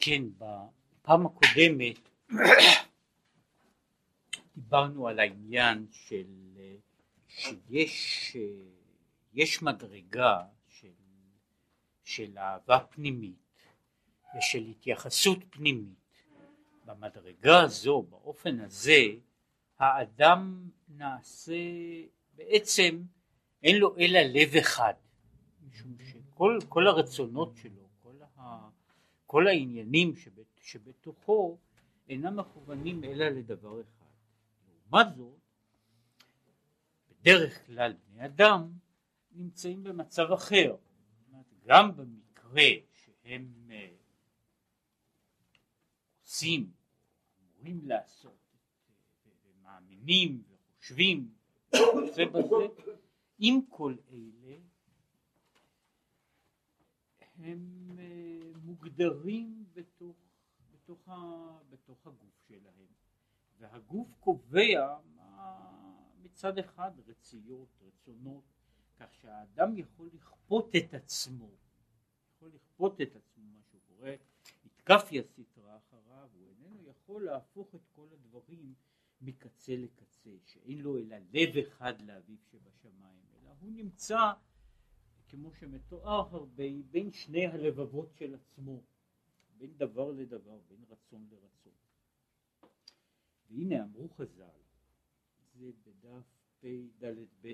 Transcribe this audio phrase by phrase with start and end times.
[0.00, 1.98] כן, בפעם הקודמת
[4.56, 6.26] דיברנו על העניין של
[7.28, 8.36] שיש
[9.34, 10.92] יש מדרגה של,
[12.04, 13.64] של אהבה פנימית
[14.38, 16.00] ושל התייחסות פנימית.
[16.84, 19.02] במדרגה הזו, באופן הזה,
[19.78, 21.52] האדם נעשה
[22.34, 23.02] בעצם
[23.62, 24.94] אין לו אלא לב אחד,
[25.68, 27.79] משום שכל הרצונות שלו,
[29.30, 31.58] כל העניינים שבת, שבתוכו
[32.08, 34.06] אינם מכוונים אלא לדבר אחד.
[34.68, 35.38] לעומת זאת,
[37.10, 38.72] בדרך כלל בני אדם
[39.32, 40.76] נמצאים במצב אחר,
[41.66, 43.90] גם במקרה שהם אה,
[46.22, 46.72] עושים,
[47.40, 48.56] אמורים לעשות,
[49.44, 51.34] ומאמינים וחושבים
[52.14, 52.66] זה בזה,
[53.38, 54.56] עם כל אלה
[57.38, 58.29] הם אה,
[58.80, 60.16] מוגדרים בתוך,
[60.72, 61.14] בתוך, ה,
[61.70, 62.86] בתוך הגוף שלהם.
[63.58, 64.96] והגוף קובע
[66.22, 68.44] מצד אחד רציות, רצונות,
[68.96, 71.50] כך שהאדם יכול לכפות את עצמו,
[72.34, 74.10] יכול לכפות את עצמו מה שהוא קורא,
[74.64, 78.74] התקפיה סטרה אחריו, הוא איננו יכול להפוך את כל הדברים
[79.20, 84.32] מקצה לקצה, שאין לו אלא לב אחד לאביו שבשמיים, אלא הוא נמצא
[85.30, 86.44] כמו שמתואר
[86.90, 88.82] בין שני הלבבות של עצמו,
[89.58, 91.72] בין דבר לדבר, בין רצון לרצון.
[93.50, 94.60] והנה אמרו חז"ל,
[95.54, 96.24] זה בדף
[96.60, 97.52] פ"ד-ב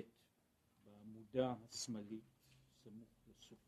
[0.85, 2.23] בעמודה השמאלית
[2.83, 3.59] סמוך לסוף.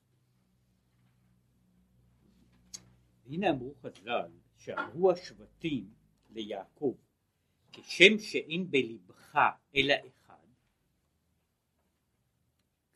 [3.25, 5.93] והנה אמרו חז"ל שאמרו השבטים
[6.29, 6.95] ליעקב
[7.71, 9.37] כשם שאין בלבך
[9.75, 9.93] אלא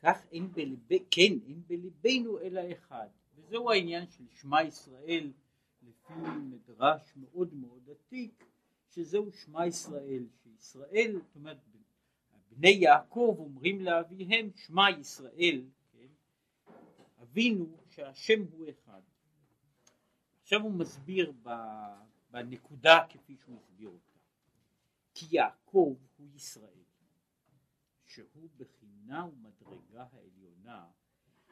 [0.03, 0.79] כך אין בלב...
[1.11, 3.07] כן אין בלבנו אלא אחד.
[3.35, 5.31] וזהו העניין של שמע ישראל
[5.83, 6.13] לפי
[6.49, 8.45] מדרש מאוד מאוד עתיק
[8.89, 11.57] שזהו שמע ישראל שישראל זאת אומרת
[12.49, 15.61] בני יעקב אומרים לאביהם שמע ישראל
[15.92, 16.08] כן?
[17.21, 19.02] אבינו שהשם הוא אחד.
[20.42, 21.33] עכשיו הוא מסביר
[22.31, 24.19] בנקודה כפי שהוא הסביר אותה.
[25.13, 26.83] כי יעקב הוא ישראל
[28.13, 30.91] שהוא בחינה ומדרגה העליונה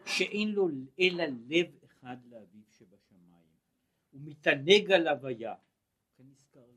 [0.05, 3.51] שאין לו אלא לב אחד לאביו שבשמיים.
[4.13, 5.55] ומתענג על הוויה
[6.15, 6.69] כן נזכר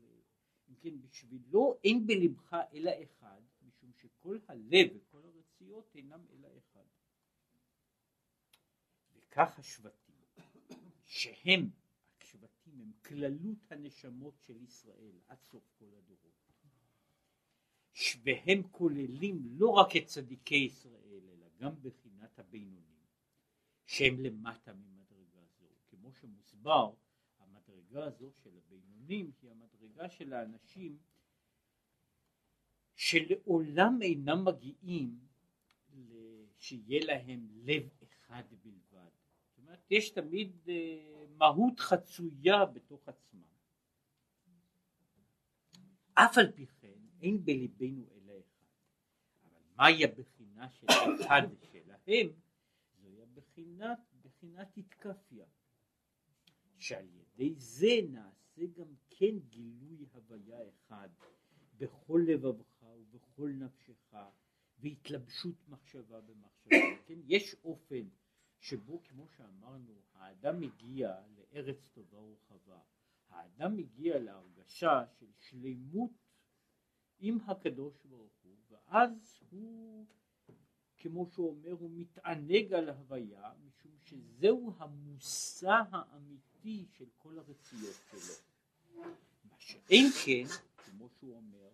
[0.69, 6.85] אם כן בשבילו אין בלבך אלא אחד משום שכל הלב וכל הרציות אינם אלא אחד.
[9.15, 10.15] וכך השבטים
[11.03, 11.69] שהם
[12.21, 16.44] השבטים הם כללות הנשמות של ישראל עד סוף כל הדורות
[18.23, 23.05] והם כוללים לא רק את צדיקי ישראל אלא גם בחינת הבינונים
[23.85, 26.93] שהם למטה ממדרגה זו כמו שמוסבר
[27.39, 30.97] המדרגה הזו של הבינונים היא המדרגה של האנשים
[32.95, 35.19] שלעולם אינם מגיעים
[36.57, 39.09] שיהיה להם לב אחד בלבד.
[39.47, 43.41] זאת אומרת, יש תמיד אה, מהות חצויה בתוך עצמם.
[46.13, 46.84] אף על פי כן
[47.25, 48.65] אין בליבנו אלא אחד.
[49.43, 52.29] אבל מהי הבחינה של אחד שלהם?
[53.01, 55.45] זוהי הבחינת, בחינת התקפיה.
[56.77, 61.09] שעל ידי זה נעשה גם כן גילוי הוויה אחד
[61.77, 64.15] בכל לבבך ובכל נפשך
[64.79, 66.75] והתלבשות מחשבה במחשבה.
[67.05, 68.09] כן, יש אופן
[68.59, 72.79] שבו כמו שאמרנו האדם מגיע לארץ טובה ורחבה.
[73.29, 76.24] האדם מגיע להרגשה של שלמות
[77.19, 80.05] עם הקדוש ברוך הוא ואז הוא
[80.97, 88.35] כמו שהוא אומר הוא מתענג על ההוויה משום שזהו המושא האמיתי של כל הרציות שלו.
[89.43, 90.43] מה שאין כן
[90.77, 91.69] כמו שהוא אומר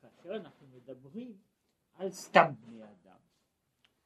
[0.00, 1.38] כאשר אנחנו מדברים
[1.94, 3.18] על סתם בני אדם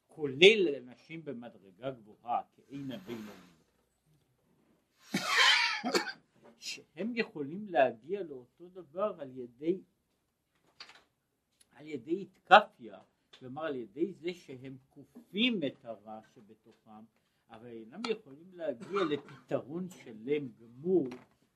[0.06, 3.58] כולל אנשים במדרגה גבוהה כאין הבינוני
[6.58, 9.80] שהם יכולים להגיע לאותו דבר על ידי
[11.78, 12.98] על ידי התקפיה,
[13.38, 17.04] כלומר על ידי זה שהם כופים את הרע שבתוכם,
[17.50, 21.06] אבל אינם יכולים להגיע לפתרון שלם גמור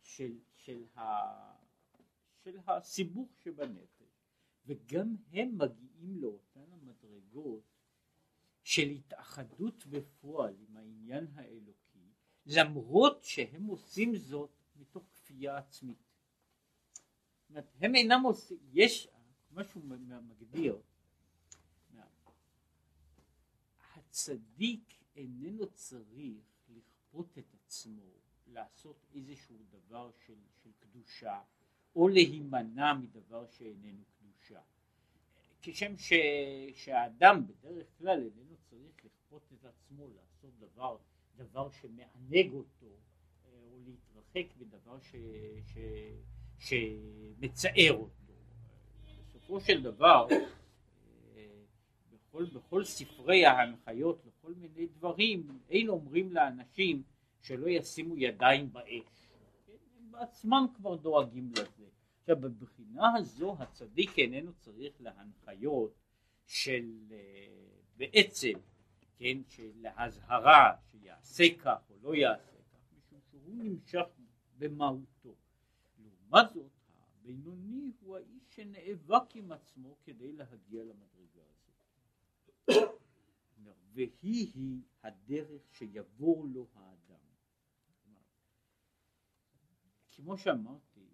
[0.03, 1.03] של, של, ה,
[2.45, 4.27] של הסיבוך שבנפש,
[4.67, 7.63] וגם הם מגיעים לאותן המדרגות
[8.63, 12.13] של התאחדות בפועל עם העניין האלוקי,
[12.47, 15.99] למרות שהם עושים זאת מתוך כפייה עצמית.
[17.41, 19.09] זאת אומרת, הם אינם עושים, יש
[19.53, 19.85] מה שהוא
[20.29, 20.79] מגדיר,
[23.95, 28.13] הצדיק איננו צריך לכפות את עצמו
[28.47, 31.41] לעשות איזשהו דבר של, של קדושה
[31.97, 34.61] או להימנע מדבר שאיננו קדושה.
[35.63, 36.13] כשם ש,
[36.75, 40.97] שהאדם בדרך כלל איננו צריך לכפות את עצמו לעשות דבר,
[41.37, 45.15] דבר שמענג אותו אה, או להתרחק בדבר ש,
[45.67, 45.79] ש,
[46.59, 48.32] שמצער אותו.
[49.53, 51.47] בסופו של דבר אה,
[52.13, 57.03] בכל, בכל ספרי ההנחיות לכל מיני דברים אין אומרים לאנשים
[57.41, 59.29] שלא ישימו ידיים באש.
[59.99, 61.85] הם בעצמם כבר דואגים לזה.
[62.21, 65.95] עכשיו בבחינה הזו הצדיק איננו צריך להנחיות
[66.47, 67.17] של אה,
[67.97, 68.53] בעצם,
[69.17, 74.07] כן, של להזהרה שיעשה כך או לא יעשה כך, משום שהוא נמשך
[74.59, 75.35] במהותו.
[75.99, 76.82] לעומת זאת
[77.23, 83.01] הבינוני הוא האיש שנאבק עם עצמו כדי להגיע למדרגה הזאת.
[83.93, 87.19] והיא היא הדרך שיבור לו האדם.
[90.11, 91.09] כמו שאמרתי,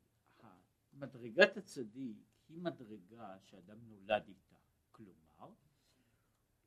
[0.93, 2.17] מדרגת הצדיק
[2.49, 4.57] היא מדרגה שאדם נולד איתה.
[4.93, 5.53] כלומר,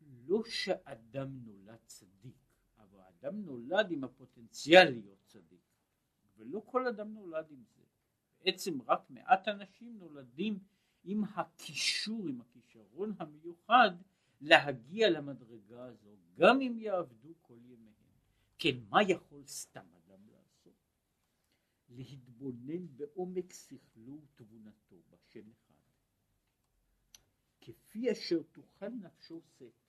[0.01, 2.37] לא שאדם נולד צדיק,
[2.77, 5.61] אבל האדם נולד עם הפוטנציאל להיות צדיק,
[6.37, 7.90] ולא כל אדם נולד עם זה.
[8.43, 10.59] בעצם רק מעט אנשים נולדים
[11.03, 13.91] עם הקישור, עם הכישרון המיוחד
[14.41, 17.91] להגיע למדרגה הזו, גם אם יעבדו כל ימיהם.
[18.57, 20.73] כן, מה יכול סתם אדם לעשות?
[21.89, 25.71] להתבונן בעומק שכלו ותבונתו בשם אחד.
[27.61, 29.81] כפי אשר תוכל נפשו שאת.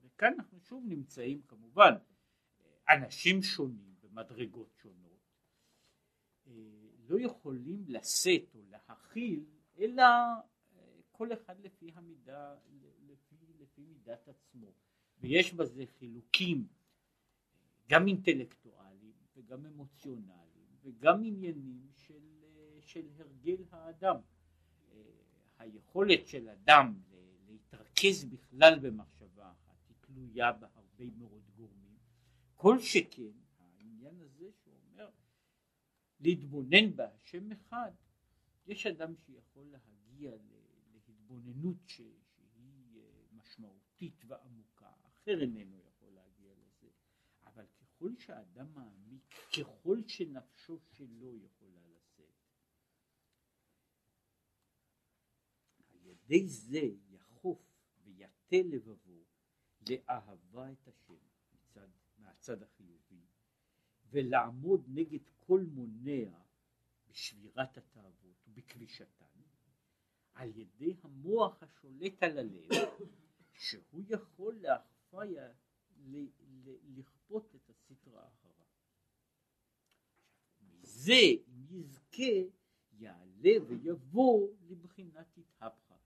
[0.00, 1.92] וכאן אנחנו שוב נמצאים כמובן
[2.88, 5.18] אנשים שונים במדרגות שונות
[6.46, 9.44] אה, לא יכולים לשאת או להכיל
[9.78, 10.42] אלא אה,
[11.12, 12.54] כל אחד לפי המידה,
[13.08, 14.72] לפי, לפי מידת עצמו.
[15.20, 16.66] ויש בזה חילוקים
[17.88, 24.16] גם אינטלקטואליים וגם אמוציונליים וגם עניינים של, אה, של הרגל האדם.
[25.58, 26.94] היכולת של אדם
[27.48, 31.96] להתרכז בכלל במחשבה אחת היא תלויה בהרבה מאוד גורמים.
[32.56, 33.32] כל שכן
[36.20, 37.92] להתבונן בהשם אחד.
[38.66, 40.32] יש אדם שיכול להגיע
[40.92, 42.14] להתבוננות שהיא
[42.96, 44.92] אה, משמעותית ועמוקה.
[45.06, 46.88] אחר איננו יכול להגיע לזה.
[47.44, 51.78] אבל ככל שהאדם מעמיק ככל שנפשו שלו יכולה
[56.28, 57.58] ידי זה יחוף
[58.04, 59.24] ויטה לבבו
[59.90, 61.14] לאהבה את השם
[61.52, 61.88] מצד,
[62.18, 62.97] מהצד החיובי
[64.10, 66.38] ולעמוד נגד כל מונע
[67.08, 69.24] בשבירת התאוות ובכבישתן
[70.34, 72.68] על ידי המוח השולט על הלב
[73.52, 75.52] שהוא יכול לאחפיה
[76.96, 78.66] לכפות את הסטרה אחריו.
[80.60, 82.48] מזה אם יזכה
[82.92, 85.98] יעלה ויבוא לבחינת התהפכה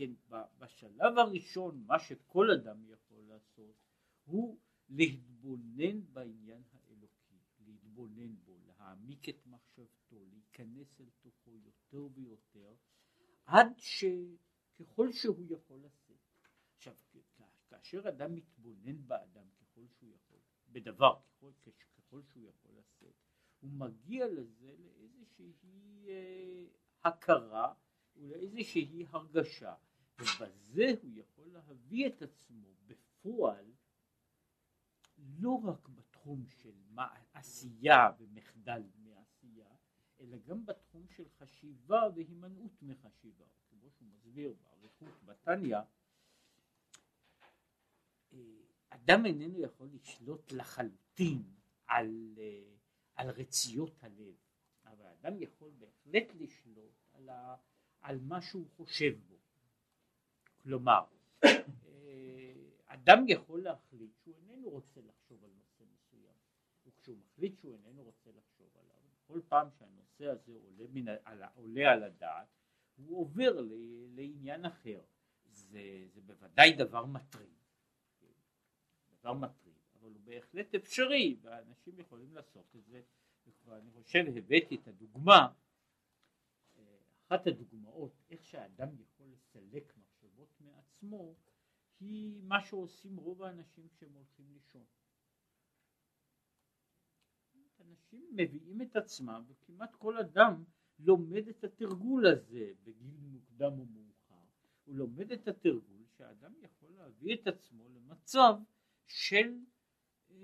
[0.00, 0.10] כן
[0.58, 3.74] בשלב הראשון מה שכל אדם יכול לעשות
[4.24, 4.58] הוא
[4.90, 12.74] להתבונן בעניין האלוקי, להתבונן בו, להעמיק את מחשבתו, להיכנס אל תוכו יותר ויותר
[13.46, 16.16] עד שככל שהוא יכול לשאת.
[16.76, 16.94] עכשיו
[17.68, 20.38] כאשר אדם מתבונן באדם ככל שהוא יכול,
[20.68, 21.50] בדבר ככל,
[21.96, 23.14] ככל שהוא יכול לשאת,
[23.60, 25.52] הוא מגיע לזה לאיזושהי
[26.08, 26.66] אה,
[27.04, 27.74] הכרה
[28.16, 29.74] ולאיזושהי הרגשה
[30.20, 33.72] ובזה הוא יכול להביא את עצמו בפועל
[35.38, 36.74] לא רק בתחום של
[37.32, 39.68] עשייה ומחדל מעשייה
[40.20, 43.44] אלא גם בתחום של חשיבה והימנעות מחשיבה.
[43.70, 45.78] כמו שהוא מסביר באריכות בתניא
[48.32, 48.38] אה,
[48.88, 51.42] אדם איננו יכול לשלוט לחלוטין
[51.86, 52.74] על, אה,
[53.14, 54.34] על רציות הלב
[54.84, 57.56] אבל אדם יכול בהחלט לשלוט על, ה,
[58.00, 59.36] על מה שהוא חושב בו.
[60.62, 61.04] כלומר,
[61.44, 62.59] אה,
[62.92, 66.34] אדם יכול להחליט שהוא איננו רוצה לחשוב על נושא מסוים,
[66.86, 71.92] וכשהוא מחליט שהוא איננו רוצה לחשוב עליו, כל פעם שהנושא הזה עולה, מן, על, עולה
[71.92, 72.46] על הדעת,
[72.96, 73.72] הוא עובר ל,
[74.14, 75.00] לעניין אחר.
[75.52, 77.54] זה, זה בוודאי דבר מטריד,
[79.20, 83.02] דבר מטריד, אבל הוא בהחלט אפשרי, ואנשים יכולים לעשות את זה,
[83.46, 85.52] וכבר אני חושב הבאתי את הדוגמה,
[86.76, 86.82] אה,
[87.26, 89.92] אחת הדוגמאות, איך שהאדם יכול לסלק
[91.00, 91.34] עצמו
[92.00, 94.84] היא מה שעושים רוב האנשים כשהם הולכים לישון.
[97.80, 100.64] אנשים מביאים את עצמם וכמעט כל אדם
[100.98, 104.44] לומד את התרגול הזה בגיל מוקדם או מאוחר.
[104.84, 108.54] הוא לומד את התרגול שהאדם יכול להביא את עצמו למצב
[109.06, 109.58] של
[110.30, 110.36] אה,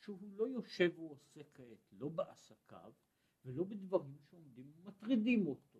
[0.00, 2.92] שהוא לא יושב ועושה כעת, לא בעסקיו
[3.44, 5.78] ולא בדברים שעומדים ומטרידים אותו,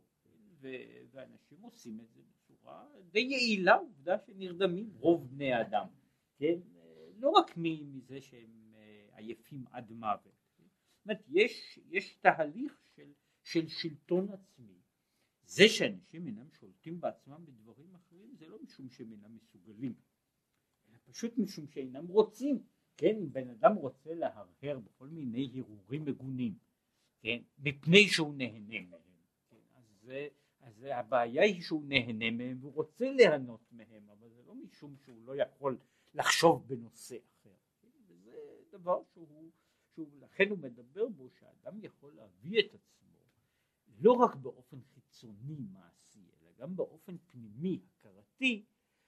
[0.60, 2.22] ו- ואנשים עושים את זה
[2.60, 5.86] בצורה די יעילה, עובדה שנרדמים רוב בני האדם,
[6.36, 6.58] כן,
[7.16, 10.40] לא רק מזה שהם אה, עייפים עד מוות,
[11.00, 13.12] זאת אומרת יש, יש תהליך של,
[13.42, 14.78] של שלטון עצמי,
[15.44, 19.94] זה שאנשים אינם שולטים בעצמם בדברים אחרים זה לא משום שהם אינם מסוגלים,
[20.88, 22.62] אלא פשוט משום שאינם רוצים,
[22.96, 26.54] כן, אם בן אדם רוצה להרהר בכל מיני הרהורים מגונים,
[27.20, 29.10] כן, מפני שהוא נהנה מהם,
[29.50, 30.28] כן, אז, זה,
[30.60, 35.24] אז הבעיה היא שהוא נהנה מהם והוא רוצה ליהנות מהם, אבל זה לא משום שהוא
[35.24, 35.78] לא יכול
[36.14, 37.54] לחשוב בנושא אחר,
[38.08, 38.32] וזה
[38.70, 39.50] דבר שהוא,
[39.94, 43.00] שהוא, לכן הוא מדבר בו שאדם יכול להביא את עצמו
[44.00, 48.64] לא רק באופן חיצוני מעשי, אלא גם באופן פנימי הכרתי,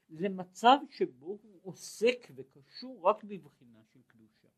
[0.09, 4.49] למצב שבו הוא עוסק וקשור רק בבחינה של קדושה.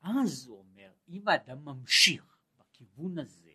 [0.00, 3.53] אז הוא אומר, אם האדם ממשיך בכיוון הזה,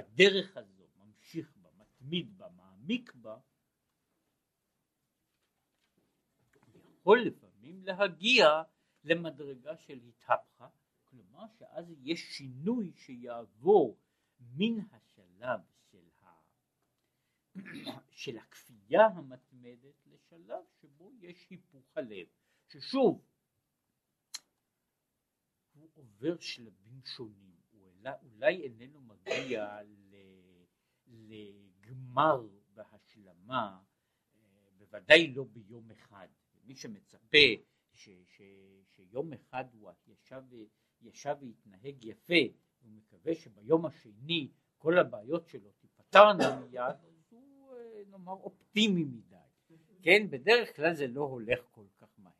[0.00, 3.38] בדרך הזו, ממשיך בה, מתמיד בה, מעמיק בה,
[7.00, 8.46] יכול לפעמים להגיע
[9.04, 10.68] למדרגה של התהפכה,
[11.04, 13.98] כלומר שאז יש שינוי שיעבור
[14.40, 16.40] מן השלב של, ה...
[18.10, 22.26] של הכפייה המתמדת לשלב שבו יש היפוך הלב,
[22.68, 23.26] ששוב
[25.72, 27.49] הוא עובר שלבים שונים,
[28.00, 29.78] אולי, אולי איננו מגיע.
[31.06, 33.78] לגמר והשלמה,
[34.36, 34.40] אה,
[34.78, 36.28] בוודאי לא ביום אחד,
[36.64, 37.38] מי שמצפה
[37.92, 38.42] ש, ש,
[38.96, 40.42] שיום אחד הוא ישב,
[41.02, 42.34] ישב והתנהג יפה,
[42.80, 49.36] הוא מקווה שביום השני כל הבעיות שלו תיפתרנה מיד, אז הוא אה, נאמר אופטימי מדי,
[50.02, 52.32] כן, בדרך כלל זה לא הולך כל כך מהר,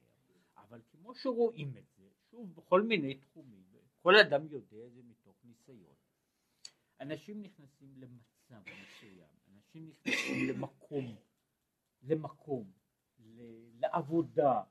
[0.56, 3.60] אבל כמו שרואים את זה, שוב בכל מיני תחומים,
[4.02, 5.02] כל אדם יודע את זה
[5.70, 5.94] ניסיון,
[7.00, 11.16] אנשים נכנסים למצב מסוים, אנשים נכנסים למקום,
[12.02, 12.72] למקום,
[13.78, 14.62] לעבודה,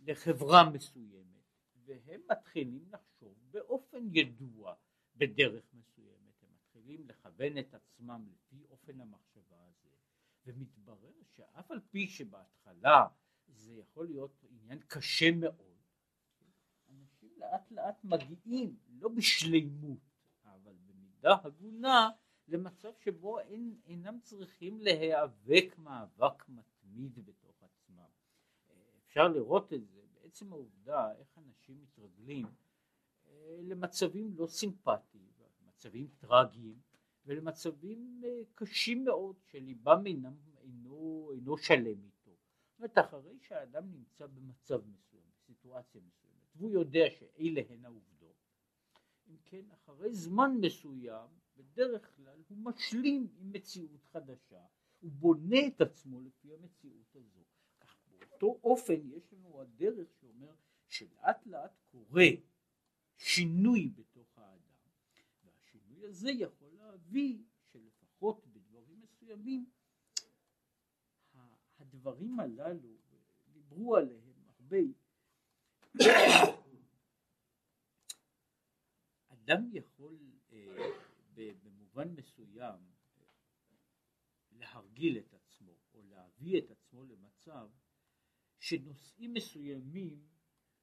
[0.00, 1.44] לחברה מסוימת,
[1.84, 4.74] והם מתחילים לחשוב באופן ידוע
[5.16, 9.90] בדרך מסוימת, הם מתחילים לכוון את עצמם לפי אופן המחשבה הזה,
[10.46, 13.06] ומתברר שאף על פי שבהתחלה
[13.48, 15.73] זה יכול להיות עניין קשה מאוד,
[17.44, 19.98] לאט לאט מגיעים, לא בשלימות,
[20.44, 22.10] אבל במידה הגונה,
[22.48, 28.04] למצב שבו אין, אינם צריכים להיאבק מאבק מתמיד בתוך עצמם.
[29.06, 32.46] אפשר לראות את זה בעצם העובדה איך אנשים מתרגלים
[33.26, 35.24] אה, למצבים לא סימפטיים,
[35.66, 36.80] מצבים טרגיים
[37.26, 42.30] ולמצבים אה, קשים מאוד שליבם אינם, אינו, אינו שלם איתו.
[42.30, 46.23] זאת אומרת אחרי שהאדם נמצא במצב מסוים, בסיטואציה מסוימת,
[46.54, 48.36] והוא יודע שאלה הן העובדות,
[49.28, 54.64] אם כן אחרי זמן מסוים בדרך כלל הוא משלים עם מציאות חדשה,
[55.00, 57.40] הוא בונה את עצמו לפי המציאות הזו.
[57.80, 60.54] כך באותו אופן יש לנו הדרך שאומר
[60.88, 62.26] שלאט לאט קורה
[63.16, 64.90] שינוי בתוך האדם,
[65.44, 67.38] והשינוי הזה יכול להביא
[67.72, 69.66] שלפחות בדברים מסוימים
[71.80, 72.88] הדברים הללו,
[73.52, 74.76] דיברו עליהם הרבה,
[79.28, 80.18] אדם יכול
[80.52, 80.88] אה,
[81.34, 82.80] במובן מסוים
[84.52, 87.68] להרגיל את עצמו או להביא את עצמו למצב
[88.58, 90.26] שנושאים מסוימים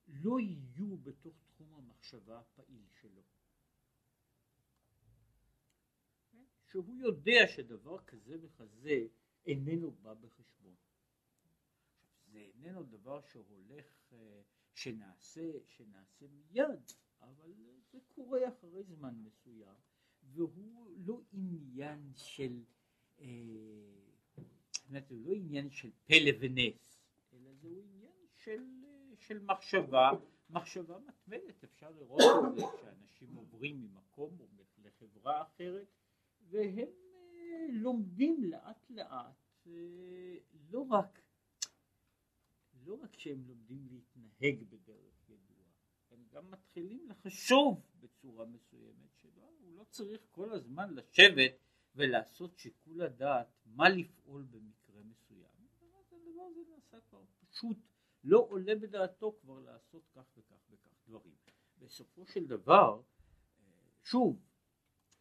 [0.08, 3.22] לא יהיו בתוך תחום המחשבה הפעיל שלו.
[6.72, 9.08] שהוא יודע שדבר כזה וכזה
[9.46, 10.76] איננו בא בחשבון.
[12.28, 14.42] זה איננו דבר שהולך, אה,
[14.74, 17.54] שנעשה, שנעשה מיד, אבל
[17.92, 19.76] זה קורה אחרי זמן מסוים,
[20.24, 22.64] והוא לא עניין של,
[23.20, 23.26] אה,
[25.10, 27.00] הוא לא עניין של פלא ונס,
[27.34, 30.12] אלא זהו עניין של, אה, של מחשבה,
[30.50, 34.48] מחשבה מתמדת, אפשר לראות את זה שאנשים עוברים ממקום או
[34.84, 35.88] לחברה אחרת,
[36.50, 36.88] והם
[37.34, 39.68] אה, לומדים לאט לאט,
[40.70, 41.21] לא רק,
[42.86, 45.66] לא רק שהם לומדים להתנהג בדרך ידועה,
[46.12, 51.52] הם גם מתחילים לחשוב בצורה מסוימת שלא, הוא לא צריך כל הזמן לשבת
[51.96, 55.52] ולעשות שיקול הדעת מה לפעול במקרה מסוים.
[56.12, 57.78] הדבר הזה נעשה כבר פשוט,
[58.24, 61.36] לא עולה בדעתו כבר לעשות כך וכך וכך דברים.
[61.78, 63.02] בסופו של דבר,
[64.04, 64.40] שוב,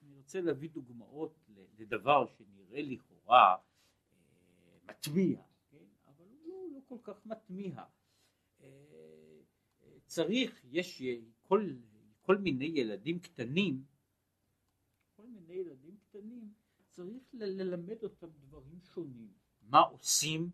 [0.03, 1.35] אני רוצה להביא דוגמאות
[1.79, 5.87] לדבר שנראה לכאורה אה, מתמיע, כן?
[6.07, 7.83] אבל הוא לא, לא כל כך מתמיע.
[10.07, 11.03] צריך, יש
[11.43, 11.71] כל,
[12.23, 13.85] כל מיני ילדים קטנים,
[15.17, 16.53] כל מיני ילדים קטנים,
[16.89, 19.33] צריך ללמד אותם דברים שונים,
[19.63, 20.51] מה עושים,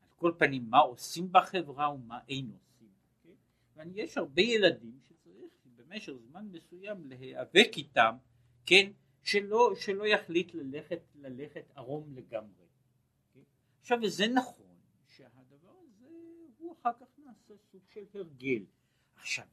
[0.00, 3.28] על כל פנים מה עושים בחברה ומה אין עושים, okay?
[3.76, 3.92] אוקיי?
[3.92, 8.16] ויש הרבה ילדים שצריך במשך זמן מסוים להיאבק איתם,
[8.66, 12.66] כן, שלא, שלא יחליט ללכת, ללכת ערום לגמרי.
[13.28, 13.42] אוקיי?
[13.80, 14.75] עכשיו וזה נכון
[16.90, 18.64] אחר כך נעשה סוג של הרגל.
[19.16, 19.44] עכשיו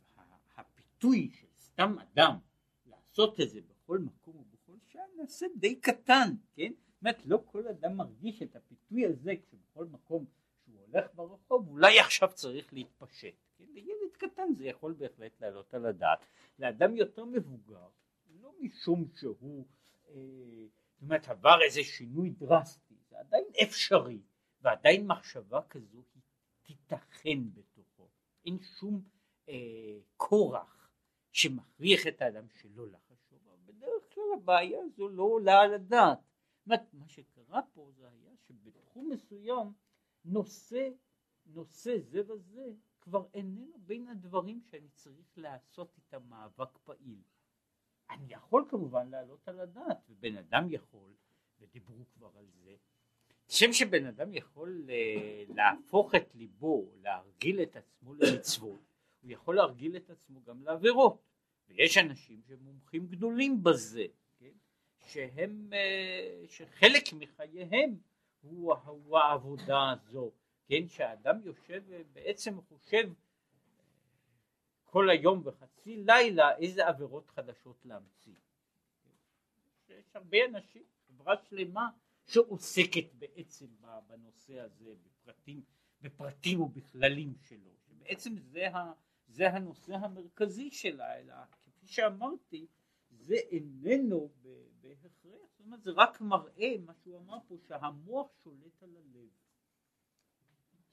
[0.55, 2.37] הפיתוי של סתם אדם
[2.85, 6.71] לעשות את זה בכל מקום ובכל שעה נעשה די קטן, כן?
[6.87, 10.25] זאת אומרת לא כל אדם מרגיש את הפיתוי הזה כשבכל מקום
[10.65, 13.35] שהוא הולך ברחוב אולי עכשיו צריך להתפשט.
[13.57, 13.65] כן?
[13.73, 16.19] לילד קטן זה יכול בהחלט לעלות על הדעת.
[16.59, 17.87] לאדם יותר מבוגר
[18.41, 19.65] לא משום שהוא
[20.09, 20.15] אה,
[20.93, 24.19] זאת אומרת עבר איזה שינוי דרסטי זה עדיין אפשרי
[24.61, 26.03] ועדיין מחשבה כזו
[26.63, 28.09] תיתכן בתוכו.
[28.45, 29.03] אין שום
[29.49, 30.91] אה, כורח
[31.31, 36.19] שמכריח את האדם שלא לחשוב אבל בדרך כלל הבעיה הזו לא עולה על הדעת.
[36.65, 39.73] מה, מה שקרה פה זה היה שבתחום מסוים
[40.25, 40.89] נושא
[41.45, 47.21] נושא זה וזה כבר איננו בין הדברים שאני צריך לעשות איתם מאבק פעיל.
[48.09, 51.15] אני יכול כמובן להעלות על הדעת ובן אדם יכול
[51.59, 52.75] ודיברו כבר על זה
[53.53, 58.79] כשם שבן אדם יכול אה, להפוך את ליבו להרגיל את עצמו למצוות
[59.21, 61.21] הוא יכול להרגיל את עצמו גם לעבירות
[61.69, 64.05] ויש אנשים שמומחים גדולים בזה
[64.39, 64.51] כן?
[65.07, 67.97] שהם אה, שחלק מחייהם
[68.41, 70.31] הוא, הוא העבודה הזו
[70.67, 73.09] כן שהאדם יושב ובעצם חושב
[74.83, 78.33] כל היום וחצי לילה איזה עבירות חדשות להמציא.
[79.89, 81.89] יש הרבה אנשים, חברה שלמה
[82.25, 83.67] שעוסקת בעצם
[84.07, 85.63] בנושא הזה בפרטים,
[86.01, 88.93] בפרטים ובכללים שלו, שבעצם זה, ה,
[89.27, 92.67] זה הנושא המרכזי שלה, אלא כפי שאמרתי
[93.11, 94.31] זה איננו
[94.81, 99.29] בהכרח, זאת אומרת זה רק מראה מה שהוא אמר פה שהמוח שולט על הלב.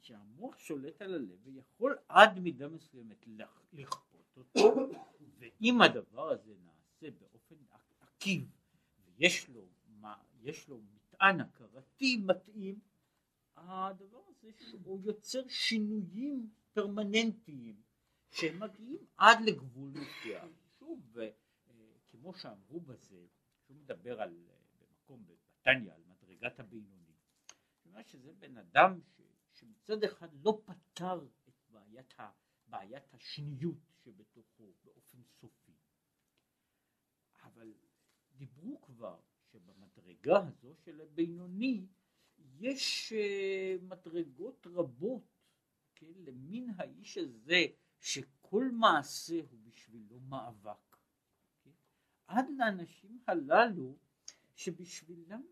[0.01, 3.27] שהמוח שולט על הלב ויכול עד מידה מסוימת
[3.73, 4.89] לכפות אותו
[5.39, 7.55] ואם הדבר הזה נעשה באופן
[8.01, 8.51] עקיב
[9.05, 10.81] ויש לו, מה, יש לו
[11.21, 12.81] מטען הכרתי מתאים.
[13.57, 17.83] הדבר הזה שהוא יוצר שינויים פרמננטיים
[18.31, 20.53] שהם מגיעים עד לגבול מסוים.
[20.79, 21.31] שוב אה,
[22.09, 23.27] כמו שאמרו בזה
[23.65, 24.47] שהוא מדבר על
[24.79, 27.01] במקום בתניא על מדרגת הבינוני
[28.05, 29.21] שזה בן אדם ש
[29.53, 32.31] שמצד אחד לא פתר את בעיית, ה,
[32.67, 35.77] בעיית השניות שבתוכו באופן סופי,
[37.43, 37.75] אבל
[38.37, 39.21] דיברו כבר
[39.53, 41.87] שבמדרגה הזו של הבינוני
[42.59, 45.41] יש uh, מדרגות רבות
[45.95, 47.67] כן, למין האיש הזה
[47.99, 50.97] שכל מעשה הוא בשבילו מאבק.
[51.65, 51.71] כן?
[52.27, 53.97] עד לאנשים הללו
[54.55, 55.43] שבשבילם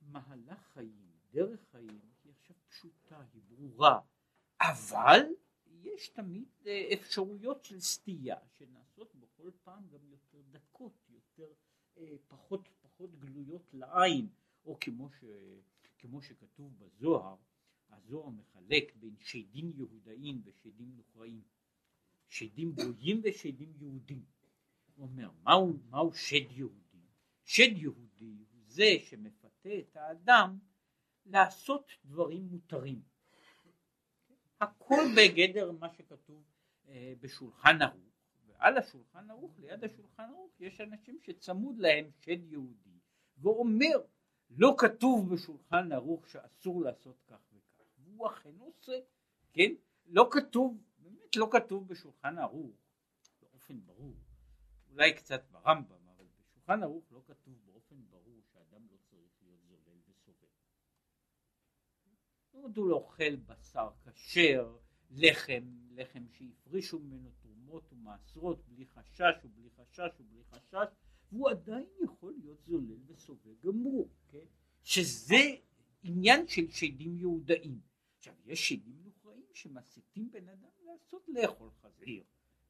[0.00, 4.00] מהלך חיים דרך חיים היא עכשיו פשוטה, היא ברורה,
[4.60, 5.20] אבל
[5.82, 11.05] יש תמיד אה, אפשרויות של סטייה שנעשות בכל פעם גם יותר דקות, אה,
[12.28, 14.28] פחות פחות גלויות לעין,
[14.64, 15.24] או כמו, ש,
[15.98, 17.36] כמו שכתוב בזוהר,
[17.90, 21.42] הזוהר מחלק בין שדים יהודאים ושדים נוכרעים,
[22.28, 24.24] שדים גויים ושדים יהודים.
[24.96, 27.06] הוא אומר, מהו, מהו שד יהודי?
[27.44, 30.58] שד יהודי הוא זה שמפתה את האדם
[31.26, 33.02] לעשות דברים מותרים.
[34.60, 36.42] הכל בגדר מה שכתוב
[36.88, 38.15] אה, בשולחן ערוך,
[38.58, 42.98] ועל השולחן ערוך, ליד השולחן ערוך, יש אנשים שצמוד להם שד יהודי,
[43.38, 44.00] ואומר,
[44.50, 49.00] לא כתוב בשולחן ערוך שאסור לעשות כך וכך, והוא אכן עושה,
[49.52, 49.72] כן?
[50.06, 52.76] לא כתוב, באמת לא כתוב בשולחן ערוך,
[53.40, 54.14] באופן ברור,
[54.90, 59.98] אולי קצת ברמב"ם, אבל בשולחן ערוך לא כתוב באופן ברור שאדם לא צריך להיות זולל
[60.08, 60.48] וסובל.
[62.50, 64.76] הוא לא אוכל בשר כשר,
[65.10, 67.30] לחם, לחם שהפרישו ממנו
[67.66, 70.86] תרומות ומעשרות בלי חשש ובלי חשש ובלי חשש,
[71.32, 74.44] והוא עדיין יכול להיות זולל וסובל גמור, כן?
[74.82, 75.54] שזה
[76.02, 77.80] עניין של שדים יהודאים.
[78.18, 82.22] עכשיו יש שדים נוכרעים שמסיתים בן אדם לעשות לאכול חזיר,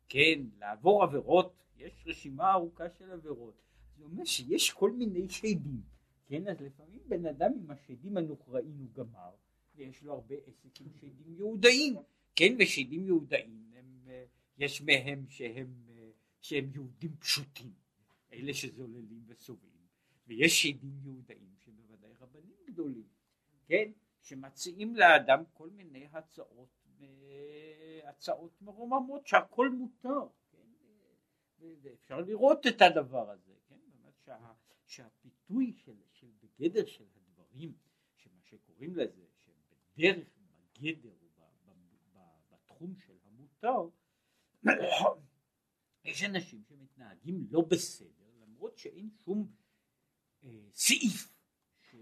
[0.09, 3.55] כן, לעבור עבירות, יש רשימה ארוכה של עבירות.
[3.97, 5.83] זה אומר שיש כל מיני שדים,
[6.27, 9.31] כן, אז לפעמים בן אדם עם השדים הנוכרעים הוא גמר,
[9.75, 11.97] ויש לו הרבה עסק עם שדים יהודאים,
[12.37, 13.66] כן, ושדים יהודאים,
[14.59, 17.73] יש מהם שהם, אה, שהם יהודים פשוטים,
[18.33, 19.87] אלה שזוללים וסובלים,
[20.27, 23.09] ויש שדים יהודאים שהם בוודאי רבנים גדולים,
[23.67, 23.91] כן,
[24.23, 26.69] שמציעים לאדם כל מיני הצעות
[27.01, 30.67] אה, הצעות מרוממות שהכל מותר, כן?
[31.83, 33.79] ואפשר לראות את הדבר הזה, כן?
[34.25, 34.53] שה,
[34.87, 37.73] שהפיתוי של, של בגדר של הדברים,
[38.17, 40.29] שמה שקוראים לזה, שהם בדרך,
[40.79, 41.15] בגדר,
[42.51, 43.89] בתחום של המותר,
[46.05, 49.53] יש אנשים שמתנהגים לא בסדר, למרות שאין שום
[50.45, 51.33] אה, סעיף
[51.81, 51.97] ש,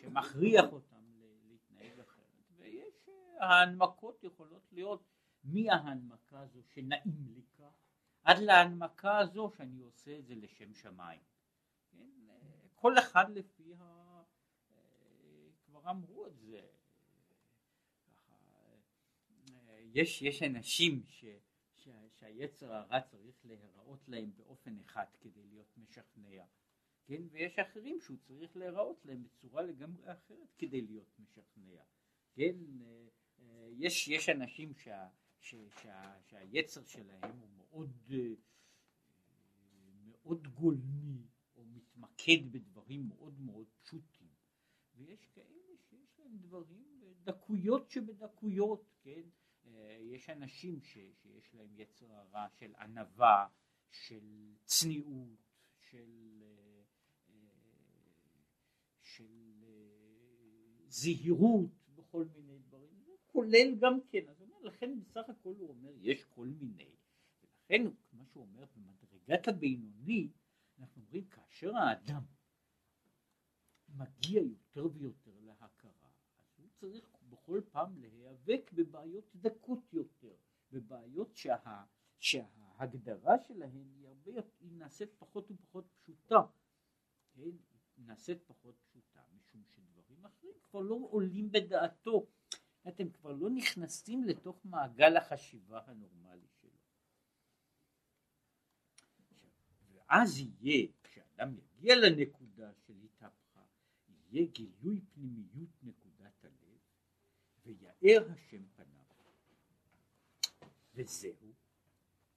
[0.00, 1.04] שמכריח אותם
[1.48, 5.04] להתנהג אחרת, ויש, אה, ההנמקות יכולות להיות
[5.44, 7.72] מההנמקה הזו שנעים לי כך,
[8.22, 11.20] עד להנמקה הזו שאני עושה את זה לשם שמיים.
[11.90, 12.10] כן?
[12.74, 13.82] כל אחד לפי ה...
[14.70, 16.60] אה, כבר אמרו את זה,
[19.96, 21.24] יש, יש אנשים ש,
[22.26, 26.44] שהיצר הרע צריך להיראות להם באופן אחד כדי להיות משכנע,
[27.04, 27.22] כן?
[27.30, 31.82] ויש אחרים שהוא צריך להיראות להם בצורה לגמרי אחרת כדי להיות משכנע,
[32.32, 32.56] כן?
[32.80, 33.08] אה,
[33.40, 35.08] אה, יש, יש אנשים שה,
[35.40, 38.34] ש, שה, שהיצר שלהם הוא מאוד, אה,
[40.06, 44.28] מאוד גולמי או מתמקד בדברים מאוד מאוד פשוטים,
[44.94, 49.22] ויש כאלה שיש להם דברים, דקויות שבדקויות, כן?
[49.66, 53.48] אה, יש אנשים ש, שיש להם יצר הרע של ענווה,
[53.90, 55.38] של צניעות,
[55.90, 56.82] של, אה,
[59.02, 65.68] של אה, זהירות בכל מיני דברים, כולל גם כן, אז אומר, לכן בסך הכל הוא
[65.68, 66.90] אומר יש כל מיני,
[67.42, 70.28] ולכן מה שהוא אומר במדרגת הבינוני,
[70.78, 72.22] אנחנו אומרים כאשר האדם
[73.88, 77.15] מגיע יותר ויותר להכרה, אז הוא צריך
[77.46, 80.34] בכל פעם להיאבק בבעיות דקות יותר,
[80.70, 81.84] בבעיות שה,
[82.18, 86.36] שההגדרה שלהן היא הרבה יותר, היא נעשית פחות ופחות פשוטה,
[87.34, 87.40] כן?
[87.96, 92.26] היא נעשית פחות פשוטה, משום שדברים אחרים כבר לא עולים בדעתו,
[92.88, 96.78] אתם כבר לא נכנסים לתוך מעגל החשיבה הנורמלי שלו.
[99.92, 103.64] ואז יהיה, כשאדם יגיע לנקודה של התהפכה,
[104.08, 106.05] יהיה גילוי פנימיות נקודת הלב
[107.66, 109.04] ויאר השם פניו.
[110.94, 111.52] וזהו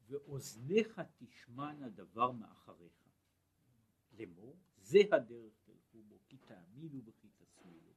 [0.08, 3.10] ואוזניך תשמענה דבר מאחריך.
[4.14, 7.94] לאמור זה הדרך תלכו בו כי תאמינו וכי תשמאלו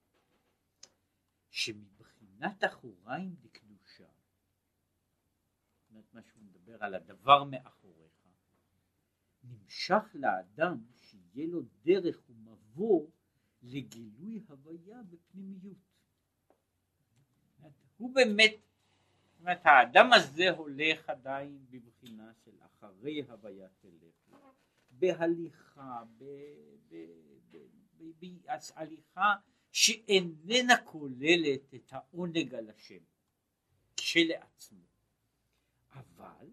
[1.50, 4.08] שמבחינת אחוריים דקדושה
[5.78, 8.12] זאת אומרת מה שהוא מדבר על הדבר מאחוריך
[9.44, 13.10] נמשך לאדם שיהיה לו דרך ומבוא
[13.62, 15.91] לגילוי הוויה בפנימיות
[17.96, 18.52] הוא באמת,
[19.31, 24.37] זאת אומרת האדם הזה הולך עדיין בבחינה של אחרי הוויית הלך,
[24.90, 26.02] בהליכה,
[28.20, 29.35] בהליכה
[29.72, 33.02] שאיננה כוללת את העונג על השם
[33.96, 34.87] כשלעצמו,
[35.90, 36.48] אבל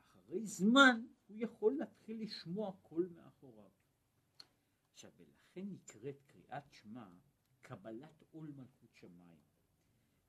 [0.00, 3.70] אחרי זמן הוא יכול להתחיל לשמוע קול מאחוריו.
[4.92, 7.06] עכשיו ולכן נקראת קריאת שמע
[7.62, 9.43] קבלת עול מלכות שמיים.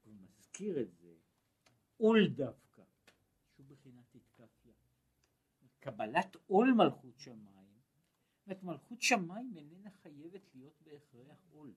[0.06, 1.16] הוא מזכיר את זה,
[1.98, 2.84] עול דווקא,
[3.56, 4.74] שהוא בחינת התקפיה.
[5.80, 7.80] קבלת עול מלכות שמיים,
[8.48, 11.74] זאת מלכות שמיים איננה חייבת להיות בהכרח עול.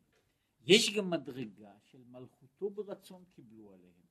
[0.61, 4.07] יש גם מדרגה של מלכותו ברצון קיבלו עליהם.